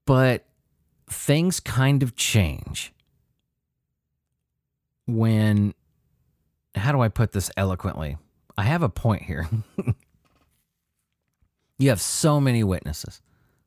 But 0.07 0.45
things 1.11 1.59
kind 1.59 2.05
of 2.05 2.15
change 2.15 2.93
when 5.09 5.75
how 6.77 6.93
do 6.93 7.01
I 7.01 7.09
put 7.09 7.33
this 7.33 7.51
eloquently? 7.57 8.19
I 8.57 8.63
have 8.63 8.85
a 8.85 8.89
point 8.89 9.23
here. 9.23 9.49
you 11.81 11.89
have 11.89 12.01
so 12.01 12.41
many 12.41 12.63
witnesses, 12.63 13.21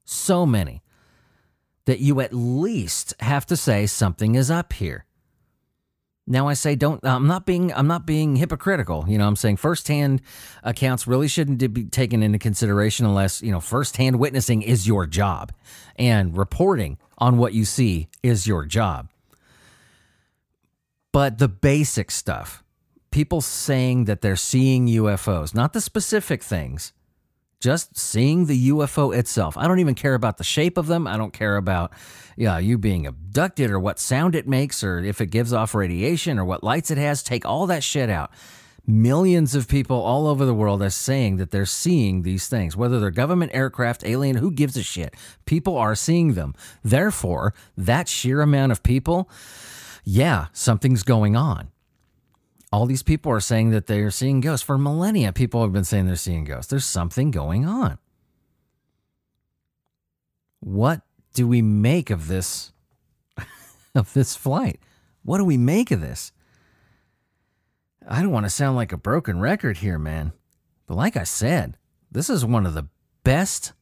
so 0.06 0.46
many, 0.46 0.82
that 1.92 2.00
you 2.00 2.22
at 2.22 2.34
least 2.34 3.14
have 3.20 3.46
to 3.46 3.58
say 3.58 3.86
something 3.86 4.36
is 4.36 4.50
up 4.50 4.72
here. 4.72 5.04
Now 6.26 6.48
I 6.48 6.54
say 6.54 6.74
don't 6.74 7.06
I'm 7.06 7.28
not 7.28 7.46
being 7.46 7.74
I'm 7.74 7.88
not 7.88 8.06
being 8.06 8.38
hypocritical. 8.38 9.04
You 9.10 9.18
know, 9.18 9.28
I'm 9.28 9.36
saying 9.36 9.58
firsthand 9.58 10.22
accounts 10.64 11.06
really 11.06 11.28
shouldn't 11.28 11.74
be 11.74 11.84
taken 11.84 12.24
into 12.24 12.40
consideration 12.40 13.06
unless, 13.06 13.42
you 13.42 13.52
know, 13.52 13.60
firsthand 13.60 14.20
witnessing 14.20 14.62
is 14.62 14.88
your 14.88 15.06
job 15.06 15.52
and 15.98 16.38
reporting 16.38 16.98
on 17.18 17.38
what 17.38 17.54
you 17.54 17.66
see 17.66 18.08
is 18.24 18.48
your 18.48 18.66
job. 18.66 19.10
But 21.12 21.40
the 21.40 21.50
basic 21.50 22.10
stuff, 22.10 22.64
people 23.12 23.42
saying 23.42 24.06
that 24.06 24.22
they're 24.22 24.38
seeing 24.38 24.88
UFOs, 24.88 25.54
not 25.54 25.74
the 25.74 25.82
specific 25.82 26.42
things, 26.42 26.94
just 27.62 27.98
seeing 27.98 28.48
the 28.48 28.70
UFO 28.70 29.16
itself. 29.16 29.56
I 29.56 29.68
don't 29.68 29.80
even 29.80 29.96
care 29.96 30.16
about 30.16 30.38
the 30.38 30.44
shape 30.44 30.78
of 30.78 30.88
them. 30.88 31.08
I 31.08 31.16
don't 31.16 31.32
care 31.32 31.56
about 31.56 31.94
yeah, 32.36 32.58
you 32.58 32.78
being 32.78 33.06
abducted 33.06 33.70
or 33.72 33.80
what 33.80 34.00
sound 34.00 34.36
it 34.36 34.48
makes 34.48 34.84
or 34.84 35.00
if 35.00 35.22
it 35.22 35.28
gives 35.28 35.54
off 35.54 35.76
radiation 35.76 36.40
or 36.40 36.46
what 36.46 36.64
lights 36.64 36.92
it 36.92 36.98
has. 36.98 37.24
Take 37.24 37.46
all 37.46 37.68
that 37.68 37.84
shit 37.84 38.10
out. 38.10 38.32
Millions 38.88 39.54
of 39.54 39.68
people 39.68 40.02
all 40.02 40.28
over 40.28 40.44
the 40.44 40.54
world 40.54 40.82
are 40.82 40.90
saying 40.90 41.38
that 41.38 41.52
they're 41.52 41.68
seeing 41.68 42.24
these 42.24 42.48
things, 42.48 42.76
whether 42.76 43.00
they're 43.00 43.12
government 43.12 43.52
aircraft, 43.54 44.04
alien, 44.04 44.38
who 44.38 44.52
gives 44.52 44.76
a 44.76 44.82
shit? 44.82 45.14
People 45.46 45.78
are 45.78 45.94
seeing 45.94 46.34
them. 46.34 46.56
Therefore, 46.84 47.54
that 47.78 48.08
sheer 48.10 48.42
amount 48.42 48.72
of 48.72 48.82
people, 48.82 49.30
yeah, 50.04 50.48
something's 50.52 51.04
going 51.04 51.36
on. 51.36 51.71
All 52.72 52.86
these 52.86 53.04
people 53.04 53.32
are 53.32 53.42
saying 53.42 53.72
that 53.72 53.88
they 53.88 54.00
are 54.00 54.12
seeing 54.12 54.40
ghosts. 54.40 54.66
For 54.66 54.78
millennia, 54.78 55.34
people 55.34 55.62
have 55.62 55.74
been 55.74 55.84
saying 55.84 56.08
they're 56.08 56.16
seeing 56.16 56.46
ghosts. 56.46 56.70
There's 56.70 56.86
something 56.86 57.32
going 57.32 57.66
on. 57.66 57.98
What 60.62 61.02
do 61.34 61.48
we 61.48 61.62
make 61.62 62.10
of 62.10 62.28
this 62.28 62.72
of 63.96 64.14
this 64.14 64.36
flight? 64.36 64.80
What 65.24 65.38
do 65.38 65.46
we 65.46 65.58
make 65.58 65.92
of 65.92 66.02
this? 66.02 66.32
I 68.08 68.22
don't 68.22 68.32
want 68.32 68.46
to 68.46 68.50
sound 68.50 68.76
like 68.76 68.92
a 68.92 68.98
broken 68.98 69.40
record 69.40 69.78
here, 69.78 70.00
man. 70.00 70.34
But 70.88 70.96
like 70.96 71.18
I 71.18 71.24
said, 71.24 71.78
this 72.12 72.30
is 72.30 72.46
one 72.46 72.66
of 72.66 72.74
the 72.74 72.88
best 73.24 73.74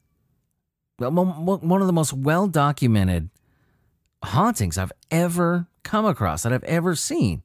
one 1.07 1.81
of 1.81 1.87
the 1.87 1.93
most 1.93 2.13
well 2.13 2.47
documented 2.47 3.29
hauntings 4.23 4.77
I've 4.77 4.91
ever 5.09 5.67
come 5.83 6.05
across 6.05 6.43
that 6.43 6.53
I've 6.53 6.63
ever 6.65 6.95
seen. 6.95 7.43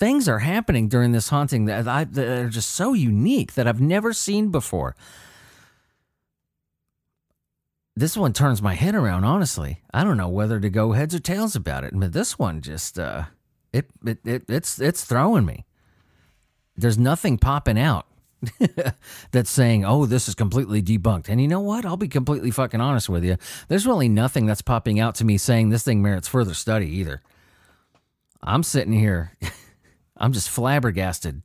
Things 0.00 0.28
are 0.28 0.40
happening 0.40 0.88
during 0.88 1.12
this 1.12 1.28
haunting 1.28 1.66
that, 1.66 1.86
I, 1.86 2.04
that 2.04 2.26
are 2.26 2.48
just 2.48 2.70
so 2.70 2.94
unique 2.94 3.54
that 3.54 3.68
I've 3.68 3.80
never 3.80 4.12
seen 4.12 4.50
before. 4.50 4.96
This 7.94 8.16
one 8.16 8.32
turns 8.32 8.62
my 8.62 8.74
head 8.74 8.94
around, 8.94 9.24
honestly. 9.24 9.82
I 9.92 10.02
don't 10.02 10.16
know 10.16 10.28
whether 10.28 10.58
to 10.58 10.70
go 10.70 10.92
heads 10.92 11.14
or 11.14 11.20
tails 11.20 11.54
about 11.54 11.84
it, 11.84 11.92
but 11.94 12.14
this 12.14 12.38
one 12.38 12.62
just 12.62 12.98
uh 12.98 13.24
it, 13.72 13.90
it, 14.04 14.18
it 14.24 14.44
it's 14.48 14.80
it's 14.80 15.04
throwing 15.04 15.44
me. 15.44 15.66
There's 16.76 16.96
nothing 16.98 17.36
popping 17.36 17.78
out 17.78 18.06
that's 19.32 19.50
saying, 19.50 19.84
oh, 19.84 20.06
this 20.06 20.28
is 20.28 20.34
completely 20.34 20.82
debunked. 20.82 21.28
And 21.28 21.42
you 21.42 21.48
know 21.48 21.60
what? 21.60 21.84
I'll 21.84 21.98
be 21.98 22.08
completely 22.08 22.50
fucking 22.50 22.80
honest 22.80 23.08
with 23.08 23.22
you. 23.22 23.36
There's 23.68 23.86
really 23.86 24.08
nothing 24.08 24.46
that's 24.46 24.62
popping 24.62 24.98
out 24.98 25.14
to 25.16 25.24
me 25.24 25.36
saying 25.36 25.68
this 25.68 25.84
thing 25.84 26.00
merits 26.00 26.28
further 26.28 26.54
study 26.54 26.86
either. 26.86 27.20
I'm 28.42 28.62
sitting 28.62 28.94
here, 28.94 29.36
I'm 30.20 30.32
just 30.32 30.50
flabbergasted 30.50 31.42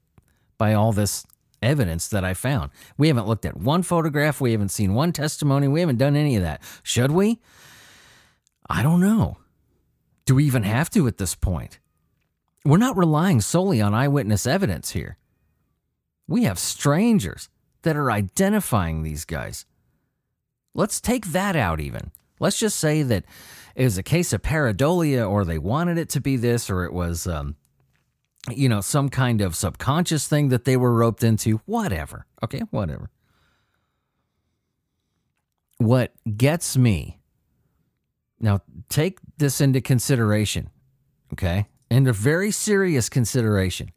by 0.57 0.73
all 0.73 0.91
this 0.91 1.25
evidence 1.61 2.07
that 2.09 2.23
I 2.23 2.33
found. 2.33 2.71
We 2.97 3.07
haven't 3.07 3.27
looked 3.27 3.45
at 3.45 3.57
one 3.57 3.81
photograph, 3.81 4.41
we 4.41 4.51
haven't 4.51 4.69
seen 4.69 4.93
one 4.93 5.13
testimony, 5.13 5.67
we 5.67 5.79
haven't 5.79 5.97
done 5.97 6.15
any 6.15 6.35
of 6.35 6.43
that. 6.43 6.61
Should 6.83 7.11
we? 7.11 7.39
I 8.69 8.83
don't 8.83 8.99
know. 9.01 9.37
Do 10.25 10.35
we 10.35 10.45
even 10.45 10.63
have 10.63 10.89
to 10.91 11.07
at 11.07 11.17
this 11.17 11.35
point? 11.35 11.79
We're 12.63 12.77
not 12.77 12.97
relying 12.97 13.41
solely 13.41 13.81
on 13.81 13.93
eyewitness 13.93 14.47
evidence 14.47 14.91
here. 14.91 15.17
We 16.27 16.43
have 16.43 16.57
strangers 16.57 17.49
that 17.83 17.95
are 17.95 18.11
identifying 18.11 19.03
these 19.03 19.25
guys. 19.25 19.65
Let's 20.73 20.99
take 20.99 21.27
that 21.27 21.55
out, 21.55 21.79
even. 21.79 22.11
Let's 22.39 22.57
just 22.57 22.79
say 22.79 23.03
that 23.03 23.23
it 23.75 23.83
was 23.83 23.97
a 23.97 24.03
case 24.03 24.33
of 24.33 24.41
pareidolia, 24.41 25.29
or 25.29 25.45
they 25.45 25.59
wanted 25.59 25.97
it 25.99 26.09
to 26.09 26.21
be 26.21 26.35
this, 26.35 26.69
or 26.69 26.83
it 26.83 26.93
was, 26.93 27.27
um, 27.27 27.55
you 28.51 28.69
know, 28.69 28.81
some 28.81 29.09
kind 29.09 29.41
of 29.41 29.55
subconscious 29.55 30.27
thing 30.27 30.49
that 30.49 30.65
they 30.65 30.77
were 30.77 30.93
roped 30.93 31.23
into. 31.23 31.61
Whatever. 31.65 32.25
Okay, 32.43 32.61
whatever. 32.71 33.09
What 35.77 36.13
gets 36.37 36.77
me 36.77 37.19
now, 38.39 38.61
take 38.89 39.19
this 39.37 39.61
into 39.61 39.81
consideration, 39.81 40.69
okay? 41.33 41.67
Into 41.89 42.13
very 42.13 42.51
serious 42.51 43.09
consideration 43.09 43.91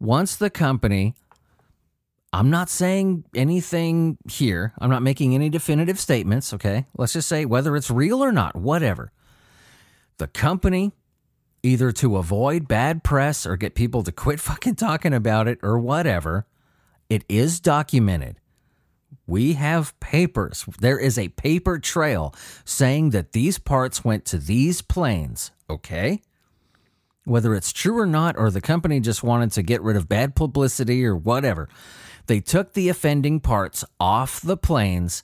once 0.00 0.34
the 0.36 0.50
company, 0.50 1.14
I'm 2.32 2.50
not 2.50 2.70
saying 2.70 3.24
anything 3.34 4.16
here, 4.28 4.72
I'm 4.78 4.90
not 4.90 5.02
making 5.02 5.34
any 5.34 5.50
definitive 5.50 6.00
statements, 6.00 6.54
okay? 6.54 6.86
Let's 6.96 7.12
just 7.12 7.28
say 7.28 7.44
whether 7.44 7.76
it's 7.76 7.90
real 7.90 8.24
or 8.24 8.32
not, 8.32 8.56
whatever. 8.56 9.12
The 10.16 10.26
company, 10.26 10.92
either 11.62 11.92
to 11.92 12.16
avoid 12.16 12.68
bad 12.68 13.04
press 13.04 13.46
or 13.46 13.56
get 13.56 13.74
people 13.74 14.02
to 14.02 14.12
quit 14.12 14.40
fucking 14.48 14.76
talking 14.76 15.14
about 15.14 15.48
it 15.48 15.58
or 15.62 15.78
whatever, 15.78 16.46
it 17.08 17.24
is 17.28 17.60
documented. 17.60 18.36
We 19.26 19.54
have 19.54 19.98
papers. 20.00 20.64
There 20.80 20.98
is 20.98 21.18
a 21.18 21.28
paper 21.28 21.78
trail 21.78 22.34
saying 22.64 23.10
that 23.10 23.32
these 23.32 23.58
parts 23.58 24.04
went 24.04 24.24
to 24.26 24.38
these 24.38 24.82
planes, 24.82 25.52
okay? 25.68 26.22
whether 27.24 27.54
it's 27.54 27.72
true 27.72 27.98
or 27.98 28.06
not, 28.06 28.36
or 28.36 28.50
the 28.50 28.60
company 28.60 29.00
just 29.00 29.22
wanted 29.22 29.52
to 29.52 29.62
get 29.62 29.82
rid 29.82 29.96
of 29.96 30.08
bad 30.08 30.34
publicity 30.34 31.04
or 31.04 31.16
whatever. 31.16 31.68
They 32.26 32.40
took 32.40 32.72
the 32.72 32.88
offending 32.88 33.40
parts 33.40 33.84
off 33.98 34.40
the 34.40 34.56
planes 34.56 35.22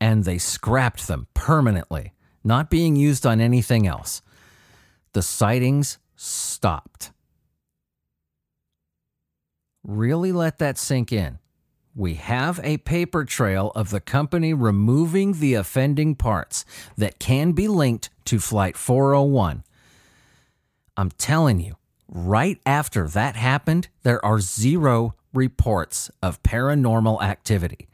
and 0.00 0.24
they 0.24 0.38
scrapped 0.38 1.08
them 1.08 1.26
permanently, 1.34 2.12
not 2.44 2.70
being 2.70 2.96
used 2.96 3.26
on 3.26 3.40
anything 3.40 3.86
else. 3.86 4.22
The 5.18 5.22
sightings 5.22 5.98
stopped. 6.14 7.10
Really 9.82 10.30
let 10.30 10.60
that 10.60 10.78
sink 10.78 11.10
in. 11.10 11.40
We 11.92 12.14
have 12.14 12.60
a 12.62 12.76
paper 12.76 13.24
trail 13.24 13.72
of 13.74 13.90
the 13.90 13.98
company 13.98 14.54
removing 14.54 15.40
the 15.40 15.54
offending 15.54 16.14
parts 16.14 16.64
that 16.96 17.18
can 17.18 17.50
be 17.50 17.66
linked 17.66 18.10
to 18.26 18.38
Flight 18.38 18.76
401 18.76 19.64
I'm 20.96 21.10
telling 21.10 21.58
you, 21.58 21.74
right 22.06 22.60
after 22.64 23.08
that 23.08 23.34
happened, 23.34 23.88
there 24.04 24.24
are 24.24 24.38
zero 24.38 25.16
reports 25.34 26.12
of 26.22 26.40
paranormal 26.44 27.20
activity. 27.24 27.88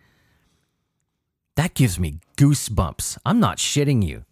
That 1.57 1.73
gives 1.73 1.99
me 1.99 2.19
goosebumps. 2.37 3.17
I'm 3.25 3.41
not 3.41 3.57
shitting 3.57 4.07
you. 4.07 4.27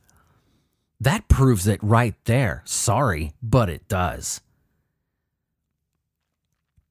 That 1.02 1.28
proves 1.28 1.66
it 1.66 1.82
right 1.82 2.14
there. 2.24 2.62
Sorry, 2.64 3.32
but 3.42 3.68
it 3.68 3.88
does. 3.88 4.40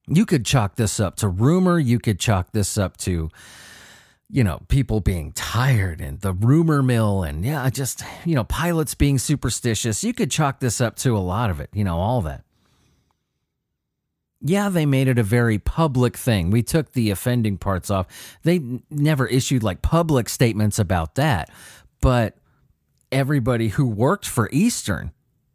You 0.08 0.26
could 0.26 0.46
chalk 0.46 0.76
this 0.76 1.00
up 1.00 1.16
to 1.18 1.30
rumor. 1.30 1.80
You 1.80 1.98
could 1.98 2.20
chalk 2.20 2.52
this 2.52 2.78
up 2.78 2.98
to 2.98 3.30
you 4.34 4.46
know, 4.46 4.62
people 4.70 5.02
being 5.02 5.34
tired 5.34 6.00
and 6.00 6.22
the 6.22 6.32
rumor 6.32 6.82
mill 6.82 7.22
and 7.22 7.44
yeah, 7.44 7.70
just, 7.70 8.02
you 8.24 8.34
know, 8.34 8.46
pilots 8.46 8.96
being 8.96 9.20
superstitious. 9.20 10.06
You 10.06 10.14
could 10.14 10.32
chalk 10.32 10.62
this 10.62 10.80
up 10.80 10.96
to 10.98 11.18
a 11.18 11.20
lot 11.20 11.50
of 11.50 11.60
it, 11.60 11.70
you 11.74 11.84
know, 11.84 11.98
all 11.98 12.22
that. 12.22 12.46
Yeah, 14.40 14.70
they 14.70 14.86
made 14.86 15.10
it 15.10 15.20
a 15.20 15.24
very 15.24 15.60
public 15.60 16.16
thing. 16.16 16.50
We 16.50 16.64
took 16.64 16.94
the 16.94 17.12
offending 17.12 17.58
parts 17.58 17.92
off. 17.92 18.08
They 18.44 18.62
never 18.90 19.28
issued 19.28 19.64
like 19.64 19.82
public 19.82 20.30
statements 20.30 20.80
about 20.80 21.16
that. 21.16 21.52
But 22.00 22.38
everybody 23.12 23.70
who 23.70 23.86
worked 23.86 24.28
for 24.28 24.50
Eastern, 24.52 25.12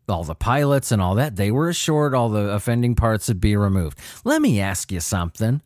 all 0.09 0.25
the 0.25 0.35
pilots 0.35 0.93
and 0.93 1.03
all 1.03 1.15
that, 1.17 1.37
they 1.37 1.51
were 1.51 1.69
assured 1.69 2.15
all 2.15 2.29
the 2.29 2.51
offending 2.51 2.95
parts 2.95 3.29
would 3.29 3.41
be 3.41 3.57
removed. 3.57 3.99
Let 4.25 4.41
me 4.43 4.61
ask 4.61 4.93
you 4.93 5.01
something. 5.01 5.63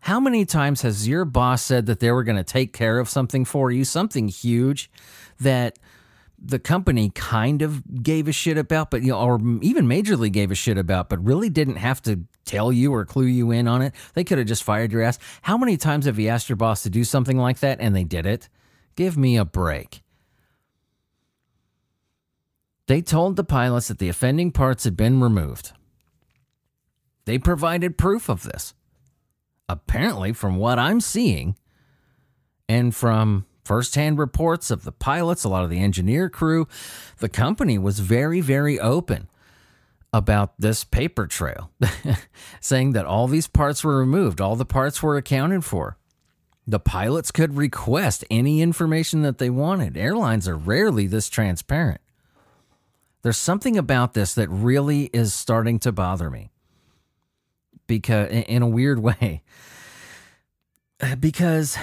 How 0.00 0.20
many 0.20 0.44
times 0.44 0.82
has 0.82 1.08
your 1.08 1.24
boss 1.24 1.62
said 1.62 1.86
that 1.86 2.00
they 2.00 2.10
were 2.10 2.24
going 2.24 2.36
to 2.36 2.44
take 2.44 2.72
care 2.72 2.98
of 2.98 3.08
something 3.08 3.44
for 3.44 3.70
you, 3.70 3.84
something 3.84 4.28
huge 4.28 4.90
that 5.40 5.78
the 6.38 6.58
company 6.58 7.10
kind 7.14 7.62
of 7.62 8.02
gave 8.02 8.28
a 8.28 8.32
shit 8.32 8.58
about, 8.58 8.90
but 8.90 9.02
you 9.02 9.08
know, 9.08 9.18
or 9.18 9.40
even 9.62 9.86
majorly 9.86 10.30
gave 10.30 10.50
a 10.50 10.54
shit 10.54 10.76
about, 10.76 11.08
but 11.08 11.24
really 11.24 11.48
didn't 11.48 11.76
have 11.76 12.02
to 12.02 12.20
tell 12.44 12.70
you 12.70 12.92
or 12.92 13.06
clue 13.06 13.24
you 13.24 13.50
in 13.50 13.66
on 13.66 13.80
it? 13.80 13.94
They 14.12 14.24
could 14.24 14.36
have 14.36 14.46
just 14.46 14.62
fired 14.62 14.92
your 14.92 15.00
ass. 15.00 15.18
How 15.40 15.56
many 15.56 15.78
times 15.78 16.04
have 16.04 16.18
you 16.18 16.28
asked 16.28 16.50
your 16.50 16.56
boss 16.56 16.82
to 16.82 16.90
do 16.90 17.02
something 17.02 17.38
like 17.38 17.60
that 17.60 17.80
and 17.80 17.96
they 17.96 18.04
did 18.04 18.26
it? 18.26 18.50
Give 18.96 19.16
me 19.16 19.38
a 19.38 19.44
break. 19.46 20.03
They 22.86 23.00
told 23.00 23.36
the 23.36 23.44
pilots 23.44 23.88
that 23.88 23.98
the 23.98 24.08
offending 24.08 24.52
parts 24.52 24.84
had 24.84 24.96
been 24.96 25.20
removed. 25.20 25.72
They 27.24 27.38
provided 27.38 27.96
proof 27.96 28.28
of 28.28 28.42
this 28.42 28.74
apparently, 29.68 30.32
from 30.32 30.56
what 30.56 30.78
I'm 30.78 31.00
seeing, 31.00 31.56
and 32.68 32.94
from 32.94 33.46
firsthand 33.64 34.18
reports 34.18 34.70
of 34.70 34.84
the 34.84 34.92
pilots, 34.92 35.44
a 35.44 35.48
lot 35.48 35.64
of 35.64 35.70
the 35.70 35.80
engineer 35.80 36.28
crew, 36.28 36.68
the 37.18 37.28
company 37.28 37.78
was 37.78 38.00
very, 38.00 38.40
very 38.40 38.78
open 38.78 39.28
about 40.12 40.54
this 40.58 40.84
paper 40.84 41.26
trail, 41.26 41.70
saying 42.60 42.92
that 42.92 43.06
all 43.06 43.26
these 43.26 43.48
parts 43.48 43.82
were 43.82 43.98
removed, 43.98 44.40
all 44.40 44.56
the 44.56 44.64
parts 44.64 45.02
were 45.02 45.16
accounted 45.16 45.64
for. 45.64 45.96
The 46.66 46.80
pilots 46.80 47.30
could 47.30 47.56
request 47.56 48.24
any 48.30 48.62
information 48.62 49.20
that 49.22 49.36
they 49.36 49.50
wanted. 49.50 49.98
Airlines 49.98 50.48
are 50.48 50.56
rarely 50.56 51.06
this 51.06 51.28
transparent. 51.28 52.00
There's 53.24 53.38
something 53.38 53.78
about 53.78 54.12
this 54.12 54.34
that 54.34 54.50
really 54.50 55.04
is 55.04 55.32
starting 55.32 55.78
to 55.78 55.92
bother 55.92 56.28
me. 56.28 56.50
Because 57.86 58.28
in 58.30 58.60
a 58.60 58.68
weird 58.68 58.98
way. 59.02 59.42
Because 61.18 61.78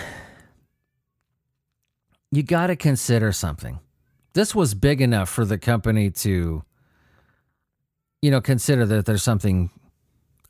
you 2.32 2.43
got 2.43 2.67
to 2.67 2.75
consider 2.75 3.32
something. 3.32 3.80
This 4.34 4.54
was 4.54 4.75
big 4.75 5.01
enough 5.01 5.30
for 5.30 5.43
the 5.43 5.58
company 5.58 6.12
to 6.12 6.63
you 8.21 8.30
know 8.30 8.39
consider 8.39 8.86
that 8.86 9.08
there's 9.08 9.23
something 9.23 9.71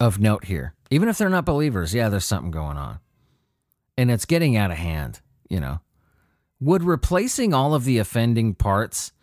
of 0.01 0.19
note 0.19 0.43
here. 0.43 0.73
Even 0.89 1.07
if 1.07 1.17
they're 1.17 1.29
not 1.29 1.45
believers 1.45 1.93
yeah 1.93 2.09
there's 2.09 2.25
something 2.25 2.51
going 2.51 2.77
on. 2.77 2.99
And 3.97 4.11
it's 4.11 4.25
getting 4.25 4.57
out 4.57 4.71
of 4.71 4.77
hand 4.77 5.21
you 5.49 5.61
know. 5.61 5.79
Would 6.59 6.83
replacing 6.83 7.53
all 7.53 7.73
of 7.73 7.85
the 7.85 7.97
offending 7.97 8.53
parts 8.55 9.13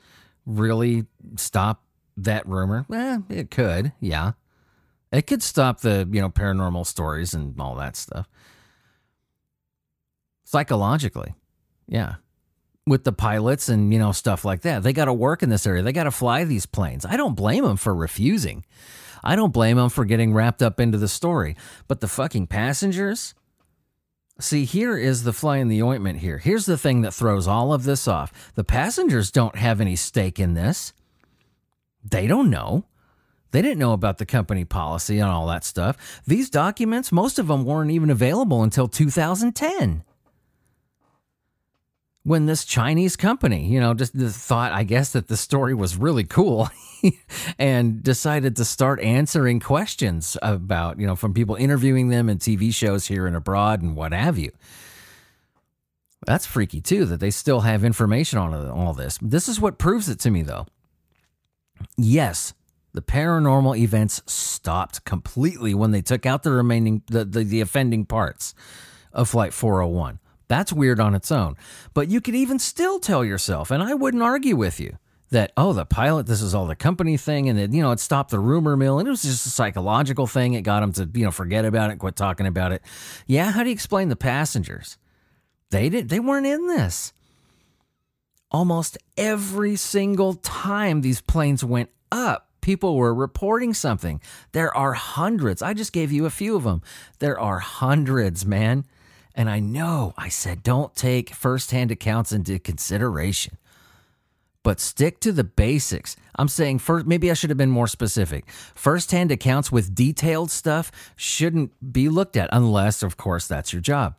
really 0.48 1.04
stop 1.36 1.84
that 2.16 2.46
rumor? 2.48 2.86
Eh, 2.92 3.18
it 3.28 3.50
could, 3.50 3.92
yeah. 4.00 4.32
It 5.12 5.26
could 5.26 5.42
stop 5.42 5.80
the, 5.80 6.08
you 6.10 6.20
know, 6.20 6.30
paranormal 6.30 6.86
stories 6.86 7.34
and 7.34 7.58
all 7.60 7.76
that 7.76 7.96
stuff. 7.96 8.28
Psychologically. 10.44 11.34
Yeah. 11.86 12.16
With 12.86 13.04
the 13.04 13.12
pilots 13.12 13.68
and, 13.68 13.92
you 13.92 13.98
know, 13.98 14.12
stuff 14.12 14.44
like 14.44 14.62
that. 14.62 14.82
They 14.82 14.92
got 14.92 15.06
to 15.06 15.12
work 15.12 15.42
in 15.42 15.50
this 15.50 15.66
area. 15.66 15.82
They 15.82 15.92
got 15.92 16.04
to 16.04 16.10
fly 16.10 16.44
these 16.44 16.66
planes. 16.66 17.06
I 17.06 17.16
don't 17.16 17.34
blame 17.34 17.64
them 17.64 17.76
for 17.76 17.94
refusing. 17.94 18.64
I 19.22 19.36
don't 19.36 19.52
blame 19.52 19.76
them 19.76 19.88
for 19.88 20.04
getting 20.04 20.32
wrapped 20.32 20.62
up 20.62 20.80
into 20.80 20.98
the 20.98 21.08
story. 21.08 21.56
But 21.86 22.00
the 22.00 22.08
fucking 22.08 22.46
passengers, 22.46 23.34
See, 24.40 24.64
here 24.64 24.96
is 24.96 25.24
the 25.24 25.32
fly 25.32 25.56
in 25.56 25.66
the 25.66 25.82
ointment 25.82 26.20
here. 26.20 26.38
Here's 26.38 26.66
the 26.66 26.78
thing 26.78 27.00
that 27.02 27.12
throws 27.12 27.48
all 27.48 27.72
of 27.72 27.82
this 27.82 28.06
off. 28.06 28.52
The 28.54 28.62
passengers 28.62 29.32
don't 29.32 29.56
have 29.56 29.80
any 29.80 29.96
stake 29.96 30.38
in 30.38 30.54
this. 30.54 30.92
They 32.08 32.28
don't 32.28 32.48
know. 32.48 32.84
They 33.50 33.62
didn't 33.62 33.80
know 33.80 33.92
about 33.92 34.18
the 34.18 34.26
company 34.26 34.64
policy 34.64 35.18
and 35.18 35.28
all 35.28 35.48
that 35.48 35.64
stuff. 35.64 36.22
These 36.24 36.50
documents, 36.50 37.10
most 37.10 37.40
of 37.40 37.48
them 37.48 37.64
weren't 37.64 37.90
even 37.90 38.10
available 38.10 38.62
until 38.62 38.86
2010 38.86 40.04
when 42.28 42.44
this 42.44 42.66
Chinese 42.66 43.16
company, 43.16 43.66
you 43.66 43.80
know, 43.80 43.94
just 43.94 44.12
thought, 44.12 44.70
I 44.72 44.84
guess, 44.84 45.12
that 45.12 45.28
the 45.28 45.36
story 45.36 45.72
was 45.72 45.96
really 45.96 46.24
cool 46.24 46.68
and 47.58 48.02
decided 48.02 48.54
to 48.56 48.66
start 48.66 49.00
answering 49.00 49.60
questions 49.60 50.36
about, 50.42 51.00
you 51.00 51.06
know, 51.06 51.16
from 51.16 51.32
people 51.32 51.54
interviewing 51.54 52.10
them 52.10 52.28
in 52.28 52.36
TV 52.36 52.72
shows 52.72 53.06
here 53.06 53.26
and 53.26 53.34
abroad 53.34 53.80
and 53.80 53.96
what 53.96 54.12
have 54.12 54.36
you. 54.36 54.52
That's 56.26 56.44
freaky 56.44 56.82
too, 56.82 57.06
that 57.06 57.18
they 57.18 57.30
still 57.30 57.60
have 57.60 57.82
information 57.82 58.38
on 58.38 58.52
uh, 58.52 58.74
all 58.74 58.92
this. 58.92 59.18
This 59.22 59.48
is 59.48 59.58
what 59.58 59.78
proves 59.78 60.10
it 60.10 60.20
to 60.20 60.30
me, 60.30 60.42
though. 60.42 60.66
Yes, 61.96 62.52
the 62.92 63.00
paranormal 63.00 63.78
events 63.78 64.20
stopped 64.26 65.02
completely 65.06 65.72
when 65.72 65.92
they 65.92 66.02
took 66.02 66.26
out 66.26 66.42
the 66.42 66.50
remaining, 66.50 67.02
the, 67.06 67.24
the, 67.24 67.42
the 67.42 67.62
offending 67.62 68.04
parts 68.04 68.54
of 69.14 69.30
Flight 69.30 69.54
401. 69.54 70.18
That's 70.48 70.72
weird 70.72 70.98
on 70.98 71.14
its 71.14 71.30
own. 71.30 71.56
But 71.94 72.08
you 72.08 72.20
could 72.20 72.34
even 72.34 72.58
still 72.58 72.98
tell 72.98 73.24
yourself, 73.24 73.70
and 73.70 73.82
I 73.82 73.94
wouldn't 73.94 74.22
argue 74.22 74.56
with 74.56 74.80
you, 74.80 74.98
that, 75.30 75.52
oh, 75.58 75.74
the 75.74 75.84
pilot, 75.84 76.26
this 76.26 76.40
is 76.40 76.54
all 76.54 76.66
the 76.66 76.74
company 76.74 77.18
thing, 77.18 77.50
and 77.50 77.58
it, 77.58 77.70
you 77.72 77.82
know, 77.82 77.92
it 77.92 78.00
stopped 78.00 78.30
the 78.30 78.38
rumor 78.38 78.76
mill, 78.76 78.98
and 78.98 79.06
it 79.06 79.10
was 79.10 79.22
just 79.22 79.46
a 79.46 79.50
psychological 79.50 80.26
thing. 80.26 80.54
It 80.54 80.62
got 80.62 80.80
them 80.80 80.92
to, 80.94 81.18
you 81.18 81.24
know, 81.24 81.30
forget 81.30 81.66
about 81.66 81.90
it, 81.90 81.98
quit 81.98 82.16
talking 82.16 82.46
about 82.46 82.72
it. 82.72 82.82
Yeah, 83.26 83.52
how 83.52 83.62
do 83.62 83.68
you 83.68 83.74
explain 83.74 84.08
the 84.08 84.16
passengers? 84.16 84.96
They 85.70 85.90
didn't, 85.90 86.08
they 86.08 86.20
weren't 86.20 86.46
in 86.46 86.66
this. 86.66 87.12
Almost 88.50 88.96
every 89.18 89.76
single 89.76 90.32
time 90.32 91.02
these 91.02 91.20
planes 91.20 91.62
went 91.62 91.90
up, 92.10 92.48
people 92.62 92.96
were 92.96 93.14
reporting 93.14 93.74
something. 93.74 94.22
There 94.52 94.74
are 94.74 94.94
hundreds. 94.94 95.60
I 95.60 95.74
just 95.74 95.92
gave 95.92 96.10
you 96.10 96.24
a 96.24 96.30
few 96.30 96.56
of 96.56 96.64
them. 96.64 96.80
There 97.18 97.38
are 97.38 97.58
hundreds, 97.58 98.46
man. 98.46 98.86
And 99.38 99.48
I 99.48 99.60
know 99.60 100.14
I 100.18 100.30
said 100.30 100.64
don't 100.64 100.96
take 100.96 101.30
firsthand 101.30 101.92
accounts 101.92 102.32
into 102.32 102.58
consideration, 102.58 103.56
but 104.64 104.80
stick 104.80 105.20
to 105.20 105.30
the 105.30 105.44
basics. 105.44 106.16
I'm 106.34 106.48
saying 106.48 106.80
first, 106.80 107.06
maybe 107.06 107.30
I 107.30 107.34
should 107.34 107.50
have 107.50 107.56
been 107.56 107.70
more 107.70 107.86
specific. 107.86 108.50
Firsthand 108.50 109.30
accounts 109.30 109.70
with 109.70 109.94
detailed 109.94 110.50
stuff 110.50 110.90
shouldn't 111.14 111.92
be 111.92 112.08
looked 112.08 112.36
at 112.36 112.48
unless, 112.50 113.04
of 113.04 113.16
course, 113.16 113.46
that's 113.46 113.72
your 113.72 113.80
job. 113.80 114.16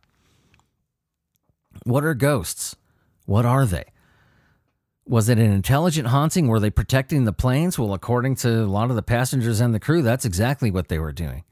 What 1.83 2.05
are 2.05 2.13
ghosts? 2.13 2.77
What 3.25 3.45
are 3.45 3.65
they? 3.65 3.85
Was 5.05 5.27
it 5.27 5.37
an 5.37 5.51
intelligent 5.51 6.07
haunting? 6.07 6.47
Were 6.47 6.61
they 6.61 6.69
protecting 6.69 7.25
the 7.25 7.33
planes? 7.33 7.77
Well, 7.77 7.93
according 7.93 8.35
to 8.37 8.63
a 8.63 8.71
lot 8.71 8.89
of 8.89 8.95
the 8.95 9.01
passengers 9.01 9.59
and 9.59 9.75
the 9.75 9.81
crew, 9.81 10.01
that's 10.01 10.23
exactly 10.23 10.71
what 10.71 10.87
they 10.87 10.97
were 10.97 11.11
doing. 11.11 11.43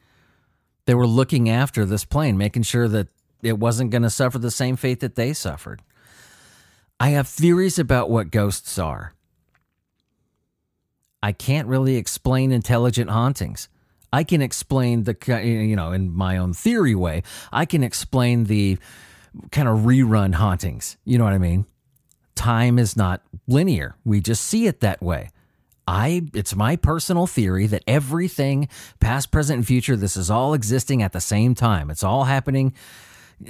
They 0.85 0.95
were 0.95 1.05
looking 1.05 1.49
after 1.49 1.83
this 1.83 2.05
plane, 2.05 2.37
making 2.37 2.63
sure 2.63 2.87
that 2.87 3.09
it 3.41 3.59
wasn't 3.59 3.91
going 3.91 4.03
to 4.03 4.09
suffer 4.09 4.39
the 4.39 4.51
same 4.51 4.75
fate 4.75 4.99
that 5.01 5.15
they 5.15 5.33
suffered. 5.33 5.81
I 6.99 7.09
have 7.09 7.27
theories 7.27 7.77
about 7.77 8.09
what 8.09 8.31
ghosts 8.31 8.79
are. 8.79 9.13
I 11.21 11.31
can't 11.31 11.67
really 11.67 11.95
explain 11.95 12.51
intelligent 12.51 13.09
hauntings. 13.09 13.69
I 14.13 14.23
can 14.23 14.41
explain 14.41 15.03
the, 15.03 15.15
you 15.43 15.75
know, 15.75 15.91
in 15.91 16.13
my 16.13 16.37
own 16.37 16.53
theory 16.53 16.95
way, 16.95 17.23
I 17.51 17.65
can 17.65 17.83
explain 17.83 18.45
the 18.45 18.77
kind 19.51 19.67
of 19.67 19.79
rerun 19.79 20.35
hauntings. 20.35 20.97
You 21.05 21.17
know 21.17 21.25
what 21.25 21.33
I 21.33 21.37
mean? 21.37 21.65
Time 22.35 22.79
is 22.79 22.95
not 22.95 23.21
linear. 23.47 23.95
We 24.05 24.21
just 24.21 24.43
see 24.43 24.67
it 24.67 24.79
that 24.79 25.01
way. 25.01 25.29
I 25.87 26.23
it's 26.33 26.55
my 26.55 26.75
personal 26.75 27.27
theory 27.27 27.65
that 27.67 27.83
everything 27.87 28.67
past, 28.99 29.31
present, 29.31 29.57
and 29.57 29.67
future 29.67 29.95
this 29.95 30.17
is 30.17 30.29
all 30.29 30.53
existing 30.53 31.01
at 31.01 31.13
the 31.13 31.21
same 31.21 31.55
time. 31.55 31.89
It's 31.89 32.03
all 32.03 32.25
happening 32.25 32.73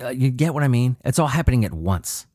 Uh, 0.02 0.10
you 0.10 0.30
get 0.32 0.54
what 0.54 0.64
I 0.64 0.68
mean? 0.68 0.98
It's 1.06 1.20
all 1.20 1.28
happening 1.28 1.64
at 1.66 1.74
once. 1.74 2.28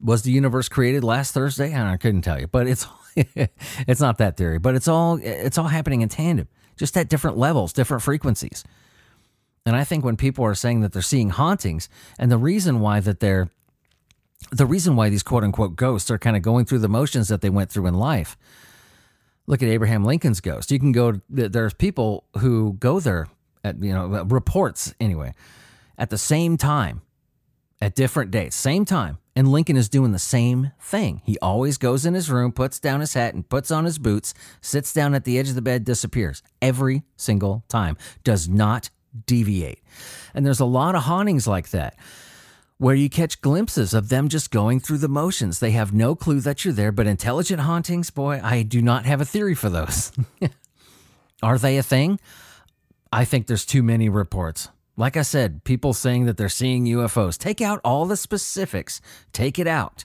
Was 0.00 0.22
the 0.22 0.30
universe 0.30 0.68
created 0.68 1.04
last 1.04 1.32
Thursday? 1.32 1.74
I 1.74 1.96
couldn't 1.96 2.22
tell 2.22 2.40
you, 2.40 2.46
but 2.46 2.66
it's 2.66 2.86
it's 3.16 4.00
not 4.00 4.18
that 4.18 4.36
theory. 4.36 4.58
But 4.58 4.74
it's 4.74 4.88
all 4.88 5.18
it's 5.22 5.58
all 5.58 5.68
happening 5.68 6.00
in 6.00 6.08
tandem, 6.08 6.48
just 6.76 6.96
at 6.96 7.08
different 7.08 7.36
levels, 7.36 7.72
different 7.72 8.02
frequencies. 8.02 8.64
And 9.66 9.76
I 9.76 9.84
think 9.84 10.04
when 10.04 10.16
people 10.16 10.44
are 10.44 10.54
saying 10.54 10.80
that 10.80 10.92
they're 10.92 11.02
seeing 11.02 11.30
hauntings, 11.30 11.88
and 12.18 12.30
the 12.30 12.38
reason 12.38 12.80
why 12.80 13.00
that 13.00 13.20
they're 13.20 13.50
the 14.50 14.66
reason 14.66 14.96
why 14.96 15.10
these 15.10 15.22
quote 15.22 15.44
unquote 15.44 15.76
ghosts 15.76 16.10
are 16.10 16.18
kind 16.18 16.36
of 16.36 16.42
going 16.42 16.64
through 16.64 16.78
the 16.78 16.88
motions 16.88 17.28
that 17.28 17.42
they 17.42 17.50
went 17.50 17.70
through 17.70 17.86
in 17.86 17.94
life. 17.94 18.38
Look 19.46 19.62
at 19.62 19.68
Abraham 19.68 20.04
Lincoln's 20.04 20.40
ghost. 20.40 20.70
You 20.70 20.78
can 20.78 20.92
go. 20.92 21.20
There's 21.28 21.74
people 21.74 22.24
who 22.38 22.74
go 22.74 23.00
there 23.00 23.28
at 23.64 23.82
you 23.82 23.92
know 23.92 24.14
uh, 24.14 24.24
reports 24.24 24.94
anyway 24.98 25.34
at 26.00 26.10
the 26.10 26.18
same 26.18 26.56
time, 26.56 27.02
at 27.80 27.94
different 27.94 28.30
dates, 28.30 28.56
same 28.56 28.84
time. 28.84 29.18
And 29.36 29.46
Lincoln 29.46 29.76
is 29.76 29.88
doing 29.88 30.12
the 30.12 30.18
same 30.18 30.72
thing. 30.80 31.22
He 31.24 31.38
always 31.40 31.78
goes 31.78 32.04
in 32.04 32.14
his 32.14 32.30
room, 32.30 32.52
puts 32.52 32.80
down 32.80 33.00
his 33.00 33.14
hat, 33.14 33.34
and 33.34 33.48
puts 33.48 33.70
on 33.70 33.84
his 33.84 33.98
boots, 33.98 34.34
sits 34.60 34.92
down 34.92 35.14
at 35.14 35.24
the 35.24 35.38
edge 35.38 35.50
of 35.50 35.54
the 35.54 35.62
bed, 35.62 35.84
disappears 35.84 36.42
every 36.60 37.04
single 37.16 37.62
time, 37.68 37.96
does 38.24 38.48
not 38.48 38.90
deviate. 39.26 39.80
And 40.34 40.44
there's 40.44 40.60
a 40.60 40.64
lot 40.64 40.94
of 40.94 41.02
hauntings 41.02 41.46
like 41.46 41.70
that 41.70 41.96
where 42.78 42.94
you 42.94 43.10
catch 43.10 43.42
glimpses 43.42 43.92
of 43.92 44.08
them 44.08 44.28
just 44.28 44.50
going 44.50 44.80
through 44.80 44.98
the 44.98 45.08
motions. 45.08 45.58
They 45.58 45.72
have 45.72 45.92
no 45.92 46.14
clue 46.16 46.40
that 46.40 46.64
you're 46.64 46.72
there, 46.72 46.92
but 46.92 47.06
intelligent 47.06 47.60
hauntings, 47.60 48.08
boy, 48.08 48.40
I 48.42 48.62
do 48.62 48.80
not 48.80 49.04
have 49.04 49.20
a 49.20 49.26
theory 49.26 49.54
for 49.54 49.68
those. 49.68 50.12
Are 51.42 51.58
they 51.58 51.76
a 51.76 51.82
thing? 51.82 52.18
I 53.12 53.26
think 53.26 53.46
there's 53.46 53.66
too 53.66 53.82
many 53.82 54.08
reports. 54.08 54.70
Like 55.00 55.16
I 55.16 55.22
said, 55.22 55.64
people 55.64 55.94
saying 55.94 56.26
that 56.26 56.36
they're 56.36 56.50
seeing 56.50 56.84
UFOs. 56.84 57.38
Take 57.38 57.62
out 57.62 57.80
all 57.82 58.04
the 58.04 58.18
specifics, 58.18 59.00
take 59.32 59.58
it 59.58 59.66
out. 59.66 60.04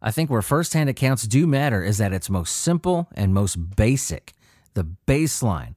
I 0.00 0.10
think 0.12 0.30
where 0.30 0.40
firsthand 0.40 0.88
accounts 0.88 1.24
do 1.24 1.46
matter 1.46 1.84
is 1.84 1.98
that 1.98 2.14
it's 2.14 2.30
most 2.30 2.56
simple 2.56 3.06
and 3.14 3.34
most 3.34 3.76
basic. 3.76 4.32
The 4.72 4.88
baseline. 5.06 5.74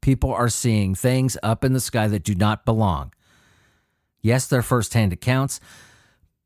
People 0.00 0.32
are 0.32 0.48
seeing 0.48 0.94
things 0.94 1.36
up 1.42 1.64
in 1.64 1.72
the 1.72 1.80
sky 1.80 2.06
that 2.06 2.22
do 2.22 2.36
not 2.36 2.64
belong. 2.64 3.12
Yes, 4.20 4.46
they're 4.46 4.62
firsthand 4.62 5.12
accounts, 5.12 5.58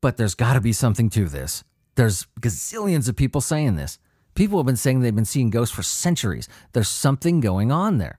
but 0.01 0.17
there's 0.17 0.33
got 0.33 0.53
to 0.53 0.59
be 0.59 0.73
something 0.73 1.07
to 1.11 1.25
this. 1.25 1.63
There's 1.93 2.25
gazillions 2.41 3.07
of 3.07 3.15
people 3.15 3.41
saying 3.41 3.75
this. 3.75 3.99
People 4.33 4.57
have 4.57 4.65
been 4.65 4.75
saying 4.75 5.01
they've 5.01 5.13
been 5.13 5.23
seeing 5.23 5.51
ghosts 5.51 5.75
for 5.75 5.83
centuries. 5.83 6.49
There's 6.73 6.89
something 6.89 7.41
going 7.41 7.71
on 7.71 7.99
there. 7.99 8.17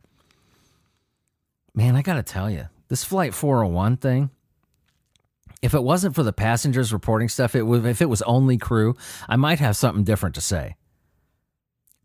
Man, 1.74 1.96
I 1.96 2.02
got 2.02 2.14
to 2.14 2.22
tell 2.22 2.48
you, 2.48 2.68
this 2.88 3.04
Flight 3.04 3.34
401 3.34 3.98
thing, 3.98 4.30
if 5.60 5.74
it 5.74 5.82
wasn't 5.82 6.14
for 6.14 6.22
the 6.22 6.32
passengers 6.32 6.92
reporting 6.92 7.28
stuff, 7.28 7.54
it 7.54 7.62
would, 7.62 7.84
if 7.84 8.00
it 8.00 8.08
was 8.08 8.22
only 8.22 8.58
crew, 8.58 8.96
I 9.28 9.36
might 9.36 9.58
have 9.58 9.76
something 9.76 10.04
different 10.04 10.34
to 10.36 10.40
say. 10.40 10.76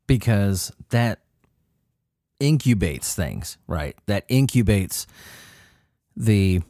Because 0.08 0.72
that 0.89 1.19
incubates 2.39 3.13
things, 3.13 3.58
right? 3.67 3.96
That 4.08 4.28
incubates 4.28 5.05
the 6.16 6.62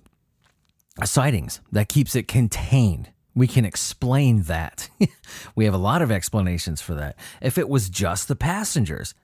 sightings, 1.03 1.59
that 1.71 1.89
keeps 1.89 2.15
it 2.15 2.27
contained. 2.27 3.09
We 3.35 3.47
can 3.47 3.65
explain 3.65 4.43
that. 4.43 4.89
we 5.55 5.65
have 5.65 5.73
a 5.73 5.79
lot 5.79 6.03
of 6.03 6.11
explanations 6.11 6.81
for 6.81 6.93
that. 6.93 7.17
If 7.41 7.57
it 7.57 7.67
was 7.67 7.89
just 7.89 8.27
the 8.27 8.35
passengers, 8.35 9.15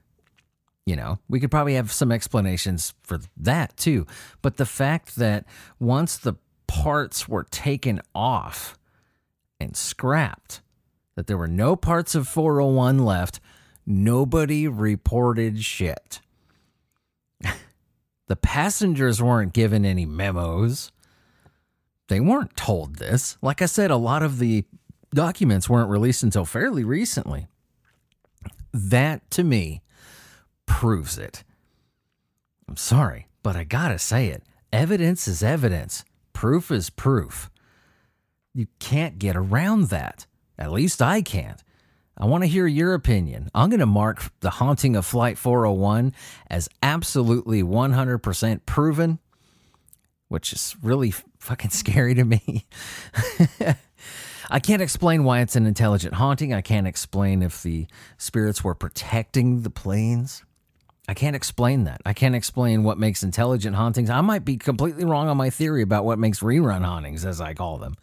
you 0.89 0.95
know, 0.95 1.19
we 1.29 1.39
could 1.39 1.51
probably 1.51 1.75
have 1.75 1.91
some 1.91 2.11
explanations 2.11 2.95
for 3.03 3.19
that 3.37 3.77
too. 3.77 4.07
But 4.41 4.57
the 4.57 4.65
fact 4.65 5.17
that 5.17 5.45
once 5.79 6.17
the 6.17 6.33
parts 6.65 7.29
were 7.29 7.43
taken 7.43 8.01
off 8.15 8.75
and 9.59 9.77
scrapped, 9.77 10.63
that 11.15 11.27
there 11.27 11.37
were 11.37 11.47
no 11.47 11.75
parts 11.75 12.15
of 12.15 12.27
401 12.27 13.05
left, 13.05 13.39
nobody 13.85 14.67
reported 14.67 15.63
shit. 15.63 16.21
the 18.25 18.35
passengers 18.35 19.21
weren't 19.21 19.53
given 19.53 19.85
any 19.85 20.07
memos. 20.07 20.91
They 22.07 22.19
weren't 22.19 22.57
told 22.57 22.95
this. 22.95 23.37
Like 23.43 23.61
I 23.61 23.67
said, 23.67 23.91
a 23.91 23.95
lot 23.95 24.23
of 24.23 24.39
the 24.39 24.65
documents 25.13 25.69
weren't 25.69 25.91
released 25.91 26.23
until 26.23 26.45
fairly 26.45 26.83
recently. 26.83 27.47
That 28.73 29.29
to 29.29 29.43
me 29.43 29.83
proves 30.69 31.17
it. 31.17 31.43
I'm 32.69 32.77
sorry, 32.77 33.27
but 33.43 33.57
I 33.57 33.65
gotta 33.65 33.99
say 33.99 34.27
it. 34.27 34.43
Evidence 34.71 35.27
is 35.27 35.43
evidence, 35.43 36.05
proof 36.31 36.71
is 36.71 36.89
proof. 36.89 37.49
You 38.53 38.67
can't 38.79 39.19
get 39.19 39.35
around 39.35 39.89
that. 39.89 40.25
At 40.57 40.71
least 40.71 41.01
I 41.01 41.21
can't. 41.21 41.61
I 42.17 42.25
want 42.25 42.43
to 42.43 42.49
hear 42.49 42.67
your 42.67 42.93
opinion. 42.93 43.49
I'm 43.55 43.69
going 43.69 43.79
to 43.79 43.85
mark 43.85 44.23
the 44.41 44.49
haunting 44.49 44.97
of 44.97 45.05
Flight 45.05 45.37
401 45.37 46.13
as 46.49 46.67
absolutely 46.83 47.63
100% 47.63 48.65
proven, 48.65 49.19
which 50.27 50.51
is 50.51 50.75
really 50.83 51.13
fucking 51.39 51.69
scary 51.71 52.15
to 52.15 52.25
me. 52.25 52.67
I 54.51 54.59
can't 54.59 54.81
explain 54.81 55.23
why 55.23 55.39
it's 55.41 55.55
an 55.55 55.65
intelligent 55.65 56.15
haunting. 56.15 56.53
I 56.53 56.61
can't 56.61 56.87
explain 56.87 57.41
if 57.41 57.63
the 57.63 57.87
spirits 58.17 58.63
were 58.63 58.75
protecting 58.75 59.61
the 59.61 59.69
planes. 59.69 60.43
I 61.09 61.15
can't 61.15 61.35
explain 61.35 61.85
that. 61.85 62.01
I 62.05 62.13
can't 62.13 62.35
explain 62.35 62.83
what 62.83 62.99
makes 62.99 63.23
intelligent 63.23 63.75
hauntings. 63.75 64.11
I 64.11 64.21
might 64.21 64.45
be 64.45 64.57
completely 64.57 65.05
wrong 65.05 65.27
on 65.27 65.37
my 65.37 65.49
theory 65.49 65.81
about 65.81 66.05
what 66.05 66.19
makes 66.19 66.41
rerun 66.41 66.85
hauntings, 66.85 67.25
as 67.25 67.41
I 67.41 67.55
call 67.55 67.79
them. 67.79 67.95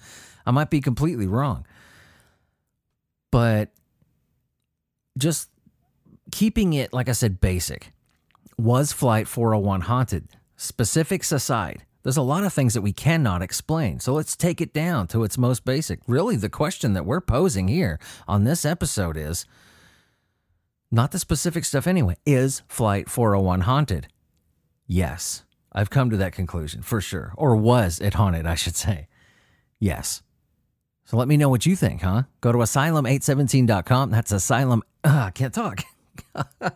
I 0.44 0.50
might 0.50 0.70
be 0.70 0.80
completely 0.80 1.28
wrong. 1.28 1.64
But 3.30 3.70
just 5.16 5.50
keeping 6.32 6.72
it, 6.72 6.92
like 6.92 7.08
I 7.08 7.12
said, 7.12 7.40
basic. 7.40 7.92
Was 8.58 8.92
Flight 8.92 9.28
401 9.28 9.82
haunted? 9.82 10.26
Specifics 10.56 11.30
aside, 11.30 11.84
there's 12.02 12.16
a 12.16 12.22
lot 12.22 12.42
of 12.42 12.52
things 12.52 12.74
that 12.74 12.82
we 12.82 12.92
cannot 12.92 13.40
explain. 13.40 14.00
So 14.00 14.14
let's 14.14 14.34
take 14.34 14.60
it 14.60 14.74
down 14.74 15.06
to 15.08 15.22
its 15.22 15.38
most 15.38 15.64
basic. 15.64 16.00
Really, 16.08 16.34
the 16.34 16.48
question 16.48 16.94
that 16.94 17.06
we're 17.06 17.20
posing 17.20 17.68
here 17.68 18.00
on 18.26 18.42
this 18.42 18.64
episode 18.64 19.16
is 19.16 19.46
not 20.90 21.10
the 21.10 21.18
specific 21.18 21.64
stuff 21.64 21.86
anyway. 21.86 22.16
Is 22.24 22.62
Flight 22.68 23.08
401 23.08 23.62
haunted? 23.62 24.08
Yes. 24.86 25.44
I've 25.72 25.90
come 25.90 26.10
to 26.10 26.16
that 26.16 26.32
conclusion 26.32 26.82
for 26.82 27.00
sure. 27.00 27.32
Or 27.36 27.54
was 27.56 28.00
it 28.00 28.14
haunted, 28.14 28.46
I 28.46 28.54
should 28.54 28.76
say. 28.76 29.08
Yes. 29.78 30.22
So 31.04 31.16
let 31.16 31.28
me 31.28 31.36
know 31.36 31.48
what 31.48 31.66
you 31.66 31.76
think, 31.76 32.02
huh? 32.02 32.22
Go 32.40 32.50
to 32.50 32.58
asylum817.com. 32.58 34.10
That's 34.10 34.32
asylum. 34.32 34.82
Uh, 35.04 35.30
can't 35.30 35.54
talk. 35.54 35.82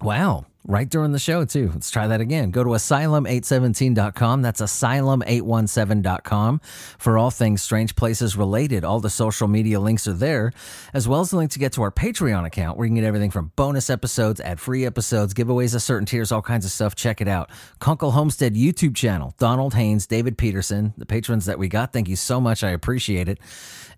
wow 0.00 0.46
right 0.66 0.88
during 0.88 1.12
the 1.12 1.18
show, 1.18 1.44
too. 1.44 1.70
Let's 1.72 1.90
try 1.90 2.06
that 2.06 2.20
again. 2.20 2.50
Go 2.50 2.62
to 2.64 2.70
asylum817.com. 2.70 4.42
That's 4.42 4.60
asylum817.com 4.60 6.60
for 6.98 7.18
all 7.18 7.30
things 7.30 7.62
Strange 7.62 7.96
Places 7.96 8.36
related. 8.36 8.84
All 8.84 9.00
the 9.00 9.10
social 9.10 9.48
media 9.48 9.80
links 9.80 10.08
are 10.08 10.14
there, 10.14 10.52
as 10.92 11.06
well 11.06 11.20
as 11.20 11.30
the 11.30 11.36
link 11.36 11.50
to 11.52 11.58
get 11.58 11.72
to 11.74 11.82
our 11.82 11.90
Patreon 11.90 12.46
account 12.46 12.78
where 12.78 12.86
you 12.86 12.90
can 12.90 12.96
get 12.96 13.04
everything 13.04 13.30
from 13.30 13.52
bonus 13.56 13.90
episodes, 13.90 14.40
ad 14.40 14.60
free 14.60 14.86
episodes, 14.86 15.34
giveaways 15.34 15.74
of 15.74 15.82
certain 15.82 16.06
tiers, 16.06 16.32
all 16.32 16.42
kinds 16.42 16.64
of 16.64 16.70
stuff. 16.70 16.94
Check 16.94 17.20
it 17.20 17.28
out. 17.28 17.50
Kunkel 17.78 18.12
Homestead 18.12 18.54
YouTube 18.54 18.94
channel, 18.94 19.34
Donald 19.38 19.74
Haynes, 19.74 20.06
David 20.06 20.38
Peterson, 20.38 20.94
the 20.96 21.06
patrons 21.06 21.46
that 21.46 21.58
we 21.58 21.68
got. 21.68 21.92
Thank 21.92 22.08
you 22.08 22.16
so 22.16 22.40
much. 22.40 22.64
I 22.64 22.70
appreciate 22.70 23.28
it. 23.28 23.38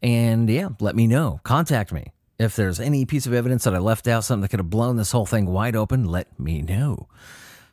And 0.03 0.51
yeah, 0.51 0.71
let 0.81 0.97
me 0.97 1.07
know. 1.07 1.41
Contact 1.45 1.93
me. 1.93 2.16
If 2.39 2.55
there's 2.55 2.81
any 2.81 3.07
piece 3.07 3.27
of 3.27 3.33
evidence 3.33 3.65
that 3.65 3.75
I 3.75 3.79
left 3.79 4.07
out, 4.07 4.25
something 4.25 4.43
that 4.43 4.49
could 4.49 4.61
have 4.61 4.71
blown 4.71 4.97
this 4.97 5.13
whole 5.13 5.25
thing 5.27 5.47
wide 5.47 5.75
open, 5.75 6.05
let 6.05 6.39
me 6.39 6.61
know. 6.61 7.09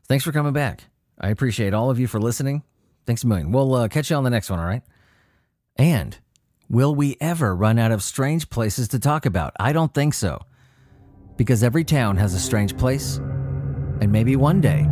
Thanks 0.07 0.23
for 0.23 0.31
coming 0.31 0.53
back. 0.53 0.85
I 1.19 1.29
appreciate 1.29 1.73
all 1.73 1.89
of 1.89 1.99
you 1.99 2.07
for 2.07 2.19
listening. 2.19 2.63
Thanks 3.05 3.23
a 3.23 3.27
million. 3.27 3.51
We'll 3.51 3.73
uh, 3.75 3.87
catch 3.89 4.09
you 4.09 4.15
on 4.15 4.23
the 4.23 4.29
next 4.29 4.49
one, 4.49 4.59
all 4.59 4.65
right? 4.65 4.83
And 5.75 6.17
will 6.69 6.95
we 6.95 7.17
ever 7.19 7.53
run 7.53 7.77
out 7.77 7.91
of 7.91 8.01
strange 8.01 8.49
places 8.49 8.87
to 8.89 8.99
talk 8.99 9.25
about? 9.25 9.53
I 9.59 9.73
don't 9.73 9.93
think 9.93 10.13
so. 10.13 10.41
Because 11.35 11.63
every 11.63 11.83
town 11.83 12.17
has 12.17 12.33
a 12.33 12.39
strange 12.39 12.77
place, 12.77 13.17
and 13.17 14.11
maybe 14.11 14.35
one 14.35 14.61
day 14.61 14.87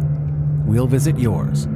we'll 0.66 0.88
visit 0.88 1.18
yours. 1.18 1.68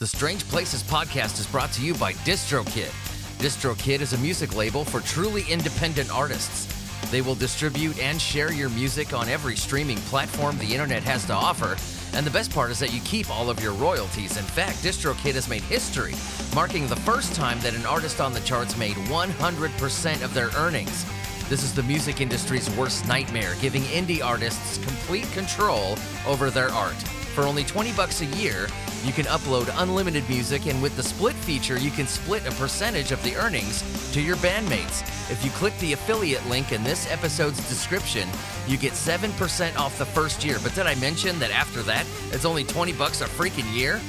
The 0.00 0.06
Strange 0.06 0.44
Places 0.44 0.84
podcast 0.84 1.40
is 1.40 1.46
brought 1.48 1.72
to 1.72 1.82
you 1.82 1.92
by 1.92 2.12
DistroKid. 2.12 2.92
DistroKid 3.40 4.00
is 4.00 4.12
a 4.12 4.18
music 4.18 4.54
label 4.54 4.84
for 4.84 5.00
truly 5.00 5.42
independent 5.50 6.08
artists. 6.14 6.68
They 7.10 7.20
will 7.20 7.34
distribute 7.34 7.98
and 7.98 8.22
share 8.22 8.52
your 8.52 8.68
music 8.68 9.12
on 9.12 9.28
every 9.28 9.56
streaming 9.56 9.96
platform 10.02 10.56
the 10.56 10.72
internet 10.72 11.02
has 11.02 11.24
to 11.24 11.32
offer. 11.32 11.76
And 12.16 12.24
the 12.24 12.30
best 12.30 12.52
part 12.52 12.70
is 12.70 12.78
that 12.78 12.94
you 12.94 13.00
keep 13.00 13.28
all 13.28 13.50
of 13.50 13.60
your 13.60 13.72
royalties. 13.72 14.36
In 14.36 14.44
fact, 14.44 14.76
DistroKid 14.84 15.34
has 15.34 15.48
made 15.48 15.62
history, 15.62 16.14
marking 16.54 16.86
the 16.86 16.94
first 16.94 17.34
time 17.34 17.58
that 17.62 17.74
an 17.74 17.84
artist 17.84 18.20
on 18.20 18.32
the 18.32 18.40
charts 18.42 18.76
made 18.76 18.94
100% 18.94 20.22
of 20.22 20.32
their 20.32 20.50
earnings. 20.50 21.04
This 21.48 21.64
is 21.64 21.74
the 21.74 21.82
music 21.82 22.20
industry's 22.20 22.70
worst 22.76 23.08
nightmare, 23.08 23.56
giving 23.60 23.82
indie 23.82 24.24
artists 24.24 24.78
complete 24.78 25.28
control 25.32 25.98
over 26.24 26.50
their 26.50 26.68
art. 26.68 27.02
For 27.34 27.42
only 27.44 27.64
20 27.64 27.92
bucks 27.92 28.20
a 28.20 28.26
year, 28.26 28.68
you 29.04 29.12
can 29.12 29.26
upload 29.26 29.72
unlimited 29.80 30.28
music, 30.28 30.66
and 30.66 30.82
with 30.82 30.96
the 30.96 31.02
split 31.02 31.34
feature, 31.34 31.78
you 31.78 31.90
can 31.90 32.06
split 32.06 32.46
a 32.46 32.50
percentage 32.52 33.12
of 33.12 33.22
the 33.22 33.36
earnings 33.36 33.82
to 34.12 34.20
your 34.20 34.36
bandmates. 34.36 35.02
If 35.30 35.44
you 35.44 35.50
click 35.52 35.76
the 35.78 35.92
affiliate 35.92 36.46
link 36.48 36.72
in 36.72 36.82
this 36.82 37.10
episode's 37.10 37.66
description, 37.68 38.28
you 38.66 38.76
get 38.76 38.92
7% 38.92 39.78
off 39.78 39.96
the 39.98 40.06
first 40.06 40.44
year. 40.44 40.58
But 40.62 40.74
did 40.74 40.86
I 40.86 40.94
mention 40.96 41.38
that 41.38 41.50
after 41.50 41.82
that, 41.82 42.06
it's 42.32 42.44
only 42.44 42.64
20 42.64 42.92
bucks 42.94 43.20
a 43.20 43.26
freaking 43.26 43.72
year? 43.74 44.00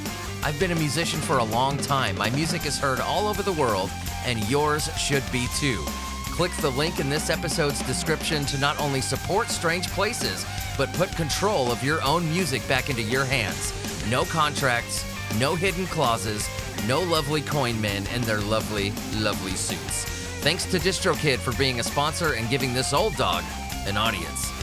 I've 0.44 0.60
been 0.60 0.72
a 0.72 0.76
musician 0.76 1.20
for 1.20 1.38
a 1.38 1.44
long 1.44 1.78
time. 1.78 2.18
My 2.18 2.30
music 2.32 2.66
is 2.66 2.78
heard 2.78 3.00
all 3.00 3.28
over 3.28 3.44
the 3.44 3.54
world, 3.54 3.92
and 4.26 4.48
yours 4.50 4.90
should 4.98 5.24
be 5.32 5.48
too. 5.58 5.84
Click 6.32 6.52
the 6.62 6.72
link 6.72 7.00
in 7.00 7.10
this 7.10 7.30
episode's 7.30 7.82
description 7.86 8.46
to 8.46 8.58
not 8.60 8.80
only 8.80 9.02
support 9.02 9.50
Strange 9.50 9.88
Places, 9.90 10.46
but 10.78 10.92
put 10.94 11.12
control 11.18 11.70
of 11.70 11.84
your 11.84 12.02
own 12.04 12.30
music 12.32 12.66
back 12.68 12.90
into 12.90 13.02
your 13.02 13.26
hands. 13.26 13.74
No 14.10 14.26
contracts, 14.26 15.06
no 15.38 15.54
hidden 15.54 15.86
clauses, 15.86 16.50
no 16.88 17.00
lovely 17.00 17.42
coin 17.44 17.80
men 17.80 18.08
and 18.08 18.24
their 18.24 18.42
lovely, 18.42 18.92
lovely 19.16 19.52
suits. 19.52 20.06
Thanks 20.42 20.66
to 20.72 20.80
DistroKid 20.80 21.38
for 21.38 21.56
being 21.60 21.80
a 21.80 21.84
sponsor 21.84 22.34
and 22.34 22.50
giving 22.50 22.74
this 22.74 22.92
old 22.92 23.16
dog 23.18 23.44
an 23.86 23.98
audience. 23.98 24.59